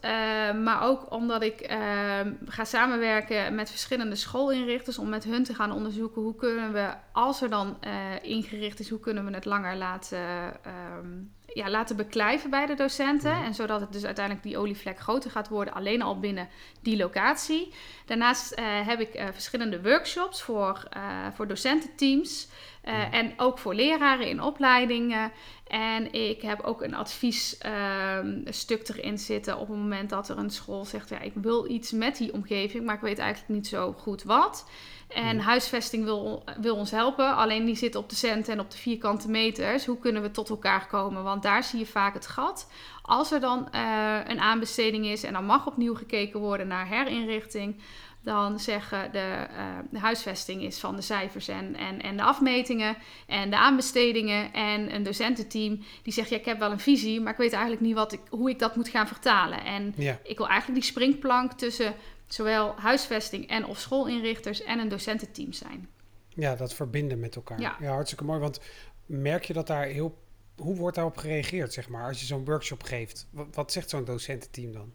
maar 0.63 0.83
ook 0.83 1.13
omdat 1.13 1.43
ik 1.43 1.61
ehm, 1.61 2.33
ga 2.47 2.65
samenwerken 2.65 3.55
met 3.55 3.71
verschillende 3.71 4.17
schoolinrichters 4.17 4.99
om 4.99 5.09
met 5.09 5.25
hun 5.25 5.45
te 5.45 5.55
gaan 5.55 5.73
onderzoeken 5.73 6.23
hoe 6.23 6.35
kunnen 6.35 6.73
we, 6.73 6.89
als 7.13 7.43
er 7.43 7.51
dan 7.51 7.77
ingericht 8.23 8.81
is, 8.81 8.91
hoe 8.91 9.01
kunnen 9.01 9.25
we 9.25 9.35
het 9.35 9.45
langer 9.45 9.77
laten, 9.77 10.19
ehm, 10.63 11.09
ja, 11.55 11.71
laten 11.71 11.97
beklijven 11.97 12.51
bij 12.51 12.67
de 12.67 12.75
docenten. 12.75 13.35
Mhm. 13.35 13.45
En 13.45 13.55
zodat 13.55 13.81
het 13.81 13.93
dus 13.93 14.05
uiteindelijk 14.05 14.47
die 14.47 14.59
olievlek 14.59 14.99
groter 14.99 15.31
gaat 15.31 15.49
worden, 15.49 15.75
alleen 15.75 16.03
al 16.03 16.19
binnen 16.19 16.49
die 16.83 16.97
locatie. 16.97 17.73
Daarnaast 18.07 18.55
heb 18.61 19.01
ik 19.01 19.23
verschillende 19.33 19.83
workshops 19.83 20.43
voor, 20.43 20.89
voor 21.35 21.47
docententeams. 21.47 22.49
Mhm. 22.85 23.13
En 23.13 23.33
ook 23.37 23.59
voor 23.59 23.75
leraren 23.75 24.29
in 24.29 24.43
opleidingen. 24.43 25.33
En 25.67 26.13
ik 26.13 26.43
heb 26.43 26.61
ook 26.61 26.83
een 26.83 26.95
adviesstuk 26.95 28.89
um, 28.89 28.97
erin 28.97 29.19
zitten 29.19 29.59
op 29.59 29.69
het 29.69 29.77
moment 29.77 30.11
dat 30.11 30.29
er 30.29 30.39
een 30.39 30.51
school 30.51 30.85
zegt: 30.85 31.09
ja, 31.09 31.21
ik 31.21 31.33
wil 31.35 31.71
iets 31.71 31.93
met 31.93 32.17
die 32.17 32.33
omgeving, 32.33 32.85
maar 32.85 32.95
ik 32.95 33.01
weet 33.01 33.19
eigenlijk 33.19 33.55
niet 33.55 33.67
zo 33.67 33.93
goed 33.93 34.23
wat. 34.23 34.67
En 35.09 35.39
huisvesting 35.39 36.05
wil, 36.05 36.45
wil 36.61 36.77
ons 36.77 36.91
helpen, 36.91 37.37
alleen 37.37 37.65
die 37.65 37.77
zit 37.77 37.95
op 37.95 38.11
de 38.11 38.17
centen 38.17 38.53
en 38.53 38.61
op 38.61 38.71
de 38.71 38.77
vierkante 38.77 39.31
meters. 39.31 39.87
Hoe 39.87 39.99
kunnen 39.99 40.23
we 40.23 40.31
tot 40.31 40.51
elkaar 40.51 40.87
komen? 40.87 41.23
Want 41.23 41.43
daar 41.43 41.65
zie 41.65 41.79
je 41.79 41.87
vaak 41.87 42.15
het 42.15 42.27
gat. 42.27 42.71
Als 43.03 43.33
er 43.33 43.41
dan 43.41 43.69
uh, 43.75 44.19
een 44.27 44.41
aanbesteding 44.41 45.07
is 45.07 45.23
en 45.23 45.33
dan 45.33 45.45
mag 45.45 45.67
opnieuw 45.67 45.95
gekeken 45.95 46.41
worden 46.41 46.67
naar 46.67 46.87
herinrichting, 46.87 47.77
dan 48.25 48.61
zeggen 48.61 49.13
de, 49.13 49.47
uh, 49.51 49.67
de, 49.91 49.99
huisvesting 49.99 50.63
is 50.63 50.79
van 50.79 50.97
de 50.97 51.03
cijfers 51.03 51.49
en, 51.49 51.77
en, 51.77 52.03
en 52.03 52.17
de 52.17 52.23
afmetingen 52.23 52.97
en 53.27 53.51
de 53.51 53.57
aanbestedingen. 53.57 54.53
En 54.53 54.95
een 54.95 55.03
docententeam 55.03 55.83
die 56.03 56.13
zegt, 56.13 56.29
ja, 56.29 56.37
ik 56.37 56.45
heb 56.45 56.59
wel 56.59 56.71
een 56.71 56.81
visie, 56.81 57.21
maar 57.21 57.33
ik 57.33 57.39
weet 57.39 57.53
eigenlijk 57.53 57.83
niet 57.83 57.95
wat 57.95 58.13
ik, 58.13 58.21
hoe 58.31 58.51
ik 58.51 58.59
dat 58.59 58.77
moet 58.77 58.89
gaan 58.89 59.07
vertalen. 59.07 59.65
En 59.65 59.95
ik 60.23 60.39
wil 60.39 60.49
eigenlijk 60.49 60.81
die 60.81 60.91
springplank 60.91 61.53
tussen 61.53 61.95
zowel 62.27 62.75
huisvesting 62.77 63.49
en 63.49 63.67
of 63.67 63.79
schoolinrichters 63.79 64.63
en 64.63 64.79
een 64.79 64.89
docententeam 64.89 65.53
zijn. 65.53 65.89
Ja, 66.29 66.55
dat 66.55 66.75
verbinden 66.75 67.21
met 67.21 67.37
elkaar. 67.37 67.61
Ja, 67.61 67.77
ja 67.81 67.93
hartstikke 67.93 68.25
mooi. 68.25 68.41
Want 68.41 68.61
merk 69.07 69.45
je 69.45 69.53
dat 69.53 69.67
daar 69.67 69.85
heel... 69.85 70.23
Hoe 70.57 70.77
wordt 70.77 70.97
daarop 70.97 71.17
gereageerd, 71.17 71.73
zeg 71.73 71.89
maar, 71.89 72.07
als 72.07 72.21
je 72.21 72.27
zo'n 72.27 72.45
workshop 72.45 72.83
geeft? 72.83 73.27
Wat, 73.31 73.47
wat 73.51 73.73
zegt 73.73 73.91
zo'n 73.91 74.05
docententeam 74.05 74.73
dan? 74.73 74.93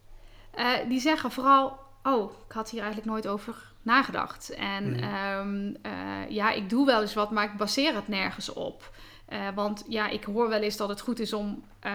Uh, 0.55 0.89
die 0.89 0.99
zeggen 0.99 1.31
vooral 1.31 1.79
oh, 2.03 2.31
ik 2.47 2.51
had 2.51 2.69
hier 2.69 2.81
eigenlijk 2.81 3.11
nooit 3.11 3.27
over 3.27 3.73
nagedacht. 3.81 4.49
En 4.49 4.89
mhm. 4.89 5.03
ehm, 5.03 5.75
eh, 5.81 6.29
ja, 6.29 6.51
ik 6.51 6.69
doe 6.69 6.85
wel 6.85 7.01
eens 7.01 7.13
wat, 7.13 7.31
maar 7.31 7.43
ik 7.43 7.57
baseer 7.57 7.95
het 7.95 8.07
nergens 8.07 8.53
op. 8.53 8.91
Uh, 9.29 9.47
want 9.55 9.85
ja, 9.87 10.07
ik 10.07 10.23
hoor 10.23 10.49
wel 10.49 10.61
eens 10.61 10.77
dat 10.77 10.89
het 10.89 11.01
goed 11.01 11.19
is 11.19 11.33
om 11.33 11.63
uh, 11.83 11.91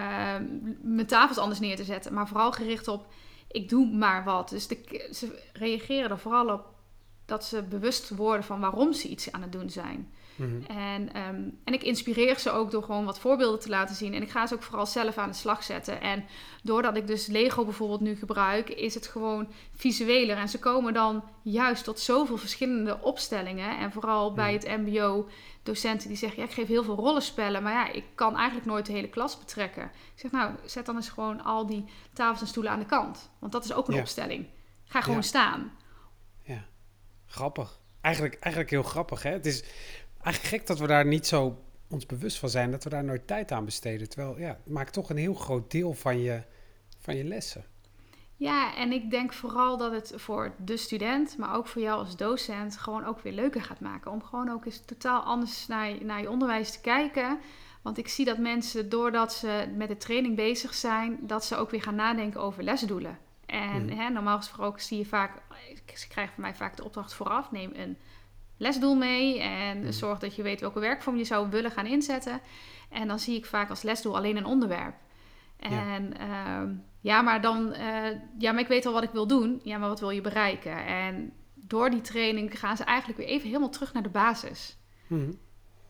mijn 0.81 1.07
tafels 1.07 1.37
anders 1.37 1.59
neer 1.59 1.75
te 1.75 1.83
zetten. 1.83 2.13
Maar 2.13 2.27
vooral 2.27 2.51
gericht 2.51 2.87
op, 2.87 3.07
ik 3.55 3.69
doe 3.69 3.87
maar 3.87 4.23
wat. 4.23 4.49
Dus 4.49 4.67
de, 4.67 5.09
ze 5.11 5.41
reageren 5.53 6.09
er 6.09 6.19
vooral 6.19 6.49
op 6.49 6.73
dat 7.25 7.45
ze 7.45 7.63
bewust 7.63 8.09
worden 8.09 8.45
van 8.45 8.59
waarom 8.59 8.93
ze 8.93 9.07
iets 9.07 9.31
aan 9.31 9.41
het 9.41 9.51
doen 9.51 9.69
zijn. 9.69 10.13
Mhm. 10.35 10.77
En, 10.77 11.13
ehm, 11.13 11.41
en 11.63 11.73
ik 11.73 11.83
inspireer 11.83 12.39
ze 12.39 12.51
ook 12.51 12.71
door 12.71 12.83
gewoon 12.83 13.05
wat 13.05 13.19
voorbeelden 13.19 13.59
te 13.59 13.69
laten 13.69 13.95
zien. 13.95 14.13
En 14.13 14.21
ik 14.21 14.29
ga 14.29 14.47
ze 14.47 14.53
ook 14.53 14.63
vooral 14.63 14.85
zelf 14.85 15.17
aan 15.17 15.29
de 15.29 15.35
slag 15.35 15.63
zetten. 15.63 16.01
En 16.01 16.25
doordat 16.63 16.97
ik 16.97 17.07
dus 17.07 17.27
Lego 17.27 17.63
bijvoorbeeld 17.63 18.01
nu 18.01 18.15
gebruik, 18.15 18.69
is 18.69 18.93
het 18.93 19.07
gewoon 19.07 19.47
visueler. 19.75 20.37
En 20.37 20.49
ze 20.49 20.59
komen 20.59 20.93
dan 20.93 21.23
juist 21.41 21.83
tot 21.83 21.99
zoveel 21.99 22.37
verschillende 22.37 23.01
opstellingen. 23.01 23.77
En 23.77 23.91
vooral 23.91 24.33
bij 24.33 24.53
mhm. 24.53 24.67
het 24.67 24.85
MBO 24.85 25.27
docenten 25.63 26.07
die 26.07 26.17
zeggen: 26.17 26.39
ja, 26.39 26.45
ik 26.45 26.53
geef 26.53 26.67
heel 26.67 26.83
veel 26.83 26.95
rollenspellen, 26.95 27.63
maar 27.63 27.73
ja, 27.73 27.91
ik 27.91 28.05
kan 28.15 28.35
eigenlijk 28.35 28.65
nooit 28.65 28.85
de 28.85 28.91
hele 28.91 29.09
klas 29.09 29.39
betrekken. 29.39 29.83
Ik 29.83 30.19
zeg: 30.19 30.31
nou, 30.31 30.55
zet 30.65 30.85
dan 30.85 30.95
eens 30.95 31.09
gewoon 31.09 31.43
al 31.43 31.65
die 31.65 31.85
tafels 32.13 32.41
en 32.41 32.47
stoelen 32.47 32.71
aan 32.71 32.79
de 32.79 32.85
kant, 32.85 33.29
want 33.39 33.51
dat 33.51 33.63
is 33.63 33.73
ook 33.73 33.87
een 33.87 33.99
opstelling. 33.99 34.47
Ga 34.85 35.01
gewoon 35.01 35.23
staan. 35.23 35.71
Ja, 36.43 36.65
grappig. 37.25 37.79
Eigenlijk, 38.01 38.33
eigenlijk 38.33 38.69
heel 38.69 38.83
grappig, 38.83 39.23
hè? 39.23 39.29
Het 39.29 39.45
is 39.45 39.63
eigenlijk 40.25 40.55
gek 40.55 40.67
dat 40.67 40.79
we 40.79 40.87
daar 40.87 41.05
niet 41.05 41.27
zo 41.27 41.57
ons 41.89 42.05
bewust 42.05 42.39
van 42.39 42.49
zijn, 42.49 42.71
dat 42.71 42.83
we 42.83 42.89
daar 42.89 43.03
nooit 43.03 43.27
tijd 43.27 43.51
aan 43.51 43.65
besteden. 43.65 44.09
Terwijl, 44.09 44.39
ja, 44.39 44.47
het 44.47 44.73
maakt 44.73 44.93
toch 44.93 45.09
een 45.09 45.17
heel 45.17 45.33
groot 45.33 45.71
deel 45.71 45.93
van 45.93 46.21
je, 46.21 46.43
van 46.99 47.15
je 47.15 47.23
lessen. 47.23 47.65
Ja, 48.37 48.75
en 48.75 48.91
ik 48.91 49.09
denk 49.09 49.33
vooral 49.33 49.77
dat 49.77 49.91
het 49.91 50.13
voor 50.15 50.53
de 50.57 50.77
student, 50.77 51.37
maar 51.37 51.55
ook 51.55 51.67
voor 51.67 51.81
jou 51.81 51.99
als 51.99 52.15
docent, 52.15 52.77
gewoon 52.77 53.05
ook 53.05 53.19
weer 53.19 53.33
leuker 53.33 53.61
gaat 53.61 53.79
maken. 53.79 54.11
Om 54.11 54.23
gewoon 54.23 54.49
ook 54.49 54.65
eens 54.65 54.85
totaal 54.85 55.21
anders 55.21 55.67
naar 55.67 55.89
je, 55.89 56.05
naar 56.05 56.21
je 56.21 56.29
onderwijs 56.29 56.71
te 56.71 56.81
kijken. 56.81 57.39
Want 57.81 57.97
ik 57.97 58.07
zie 58.07 58.25
dat 58.25 58.37
mensen, 58.37 58.89
doordat 58.89 59.33
ze 59.33 59.73
met 59.75 59.87
de 59.87 59.97
training 59.97 60.35
bezig 60.35 60.73
zijn, 60.73 61.17
dat 61.21 61.45
ze 61.45 61.55
ook 61.55 61.69
weer 61.69 61.81
gaan 61.81 61.95
nadenken 61.95 62.41
over 62.41 62.63
lesdoelen. 62.63 63.17
En 63.45 63.89
hmm. 63.89 63.99
hè, 63.99 64.09
normaal 64.09 64.37
gesproken 64.37 64.81
zie 64.81 64.97
je 64.97 65.05
vaak, 65.05 65.41
ze 65.93 66.07
krijgen 66.07 66.33
van 66.33 66.43
mij 66.43 66.55
vaak 66.55 66.77
de 66.77 66.83
opdracht 66.83 67.13
vooraf, 67.13 67.51
neem 67.51 67.71
een 67.73 67.97
lesdoel 68.57 68.95
mee 68.95 69.41
en 69.41 69.81
hmm. 69.81 69.91
zorg 69.91 70.19
dat 70.19 70.35
je 70.35 70.43
weet 70.43 70.61
welke 70.61 70.79
werkvorm 70.79 71.17
je 71.17 71.23
zou 71.23 71.49
willen 71.49 71.71
gaan 71.71 71.85
inzetten. 71.85 72.41
En 72.89 73.07
dan 73.07 73.19
zie 73.19 73.37
ik 73.37 73.45
vaak 73.45 73.69
als 73.69 73.81
lesdoel 73.81 74.15
alleen 74.15 74.37
een 74.37 74.45
onderwerp. 74.45 74.95
En 75.57 76.13
ja, 76.17 76.61
ehm, 76.61 76.73
ja 77.01 77.21
maar 77.21 77.41
dan, 77.41 77.73
uh, 77.73 78.07
ja, 78.37 78.51
maar 78.51 78.61
ik 78.61 78.67
weet 78.67 78.85
al 78.85 78.93
wat 78.93 79.03
ik 79.03 79.11
wil 79.11 79.27
doen. 79.27 79.59
Ja, 79.63 79.77
maar 79.77 79.89
wat 79.89 79.99
wil 79.99 80.09
je 80.09 80.21
bereiken? 80.21 80.85
En 80.85 81.33
door 81.53 81.89
die 81.89 82.01
training 82.01 82.59
gaan 82.59 82.77
ze 82.77 82.83
eigenlijk 82.83 83.19
weer 83.19 83.27
even 83.27 83.47
helemaal 83.47 83.69
terug 83.69 83.93
naar 83.93 84.03
de 84.03 84.09
basis. 84.09 84.77
Hmm. 85.07 85.39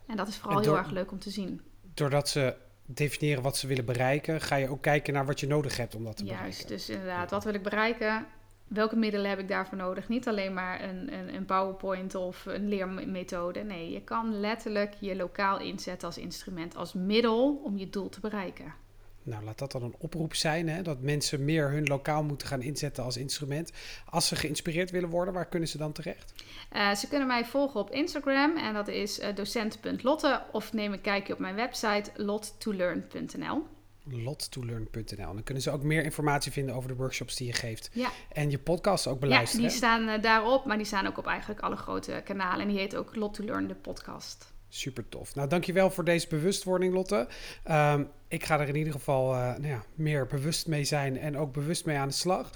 En 0.06 0.16
dat 0.16 0.28
is 0.28 0.36
vooral 0.36 0.60
heel 0.60 0.76
erg 0.76 0.90
leuk 0.90 1.12
om 1.12 1.18
te 1.18 1.30
zien. 1.30 1.60
Doordat 1.94 2.28
ze 2.28 2.56
definiëren 2.86 3.42
wat 3.42 3.56
ze 3.56 3.66
willen 3.66 3.84
bereiken, 3.84 4.40
ga 4.40 4.56
je 4.56 4.68
ook 4.68 4.82
kijken 4.82 5.12
naar 5.12 5.26
wat 5.26 5.40
je 5.40 5.46
nodig 5.46 5.76
hebt 5.76 5.94
om 5.94 6.04
dat 6.04 6.16
te 6.16 6.24
bereiken. 6.24 6.50
Juist, 6.50 6.68
dus 6.68 6.88
inderdaad, 6.88 7.30
wat 7.30 7.44
wil 7.44 7.54
ik 7.54 7.62
bereiken? 7.62 8.26
Welke 8.68 8.96
middelen 8.96 9.30
heb 9.30 9.38
ik 9.38 9.48
daarvoor 9.48 9.78
nodig? 9.78 10.08
Niet 10.08 10.28
alleen 10.28 10.54
maar 10.54 10.82
een, 10.82 11.12
een, 11.12 11.34
een, 11.34 11.44
PowerPoint 11.44 12.14
of 12.14 12.46
een 12.46 12.68
leermethode. 12.68 13.62
Nee, 13.62 13.90
je 13.90 14.02
kan 14.02 14.40
letterlijk 14.40 14.94
je 14.98 15.16
lokaal 15.16 15.60
inzetten 15.60 16.08
als 16.08 16.18
instrument, 16.18 16.76
als 16.76 16.92
middel 16.92 17.60
om 17.64 17.78
je 17.78 17.90
doel 17.90 18.08
te 18.08 18.20
bereiken. 18.20 18.74
nou, 19.22 19.44
laat 19.44 19.58
dat 19.58 19.72
dan 19.72 19.82
een 19.82 19.94
oproep 19.98 20.34
zijn. 20.34 20.68
Hè? 20.68 20.82
Dat 20.82 21.00
mensen 21.00 21.44
meer 21.44 21.70
hun 21.70 21.86
lokaal 21.86 22.22
moeten 22.22 22.48
gaan 22.48 22.62
inzetten 22.62 23.04
als 23.04 23.16
instrument. 23.16 23.72
Als 24.10 24.28
ze 24.28 24.36
geïnspireerd 24.36 24.90
willen 24.90 25.10
worden, 25.10 25.34
waar 25.34 25.48
kunnen 25.48 25.68
ze 25.68 25.78
dan 25.78 25.92
terecht? 25.92 26.34
Uh, 26.72 26.94
ze 26.94 27.08
kunnen 27.08 27.26
mij 27.26 27.44
volgen 27.44 27.80
op 27.80 27.90
Instagram 27.90 28.56
en 28.56 28.74
dat 28.74 28.88
is 28.88 29.18
uh, 29.18 29.34
docent.lotte. 29.34 30.42
Of 30.52 30.72
neem 30.72 30.92
een 30.92 31.00
kijkje 31.00 31.32
op 31.32 31.38
mijn 31.38 31.54
website 31.54 32.10
lottolearn.nl 32.14 33.62
lottolearn.nl. 34.10 35.34
Dan 35.34 35.42
kunnen 35.42 35.62
ze 35.62 35.70
ook 35.70 35.82
meer 35.82 36.04
informatie 36.04 36.52
vinden 36.52 36.74
over 36.74 36.88
de 36.88 36.96
workshops 36.96 37.36
die 37.36 37.46
je 37.46 37.52
geeft. 37.52 37.90
Ja. 37.92 38.10
En 38.32 38.50
je 38.50 38.58
podcasts 38.58 39.06
ook 39.06 39.20
beluisteren. 39.20 39.64
Ja, 39.64 39.68
die 39.68 39.76
staan 39.76 40.08
uh, 40.08 40.22
daarop, 40.22 40.64
maar 40.64 40.76
die 40.76 40.86
staan 40.86 41.06
ook 41.06 41.18
op 41.18 41.26
eigenlijk 41.26 41.60
alle 41.60 41.76
grote 41.76 42.22
kanalen. 42.24 42.60
En 42.60 42.68
die 42.68 42.78
heet 42.78 42.96
ook 42.96 43.16
Lot 43.16 43.34
to 43.34 43.44
Learn, 43.44 43.66
de 43.66 43.74
podcast. 43.74 44.54
Super 44.68 45.08
tof. 45.08 45.34
Nou, 45.34 45.48
dankjewel 45.48 45.90
voor 45.90 46.04
deze 46.04 46.28
bewustwording, 46.28 46.94
Lotte. 46.94 47.28
Um, 47.70 48.08
ik 48.28 48.44
ga 48.44 48.60
er 48.60 48.68
in 48.68 48.76
ieder 48.76 48.92
geval 48.92 49.34
uh, 49.34 49.40
nou 49.40 49.66
ja, 49.66 49.84
meer 49.94 50.26
bewust 50.26 50.66
mee 50.66 50.84
zijn 50.84 51.18
en 51.18 51.38
ook 51.38 51.52
bewust 51.52 51.84
mee 51.84 51.96
aan 51.96 52.08
de 52.08 52.14
slag. 52.14 52.50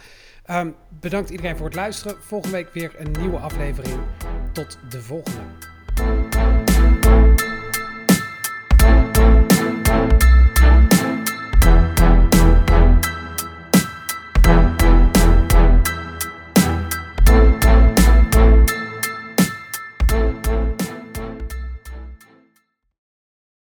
Um, 0.51 0.77
bedankt 0.89 1.31
iedereen 1.31 1.57
voor 1.57 1.67
het 1.67 1.75
luisteren. 1.75 2.23
Volgende 2.23 2.57
week 2.57 2.73
weer 2.73 2.95
een 2.99 3.11
nieuwe 3.21 3.39
aflevering. 3.39 4.01
Tot 4.53 4.79
de 4.91 5.03
volgende. 5.03 5.80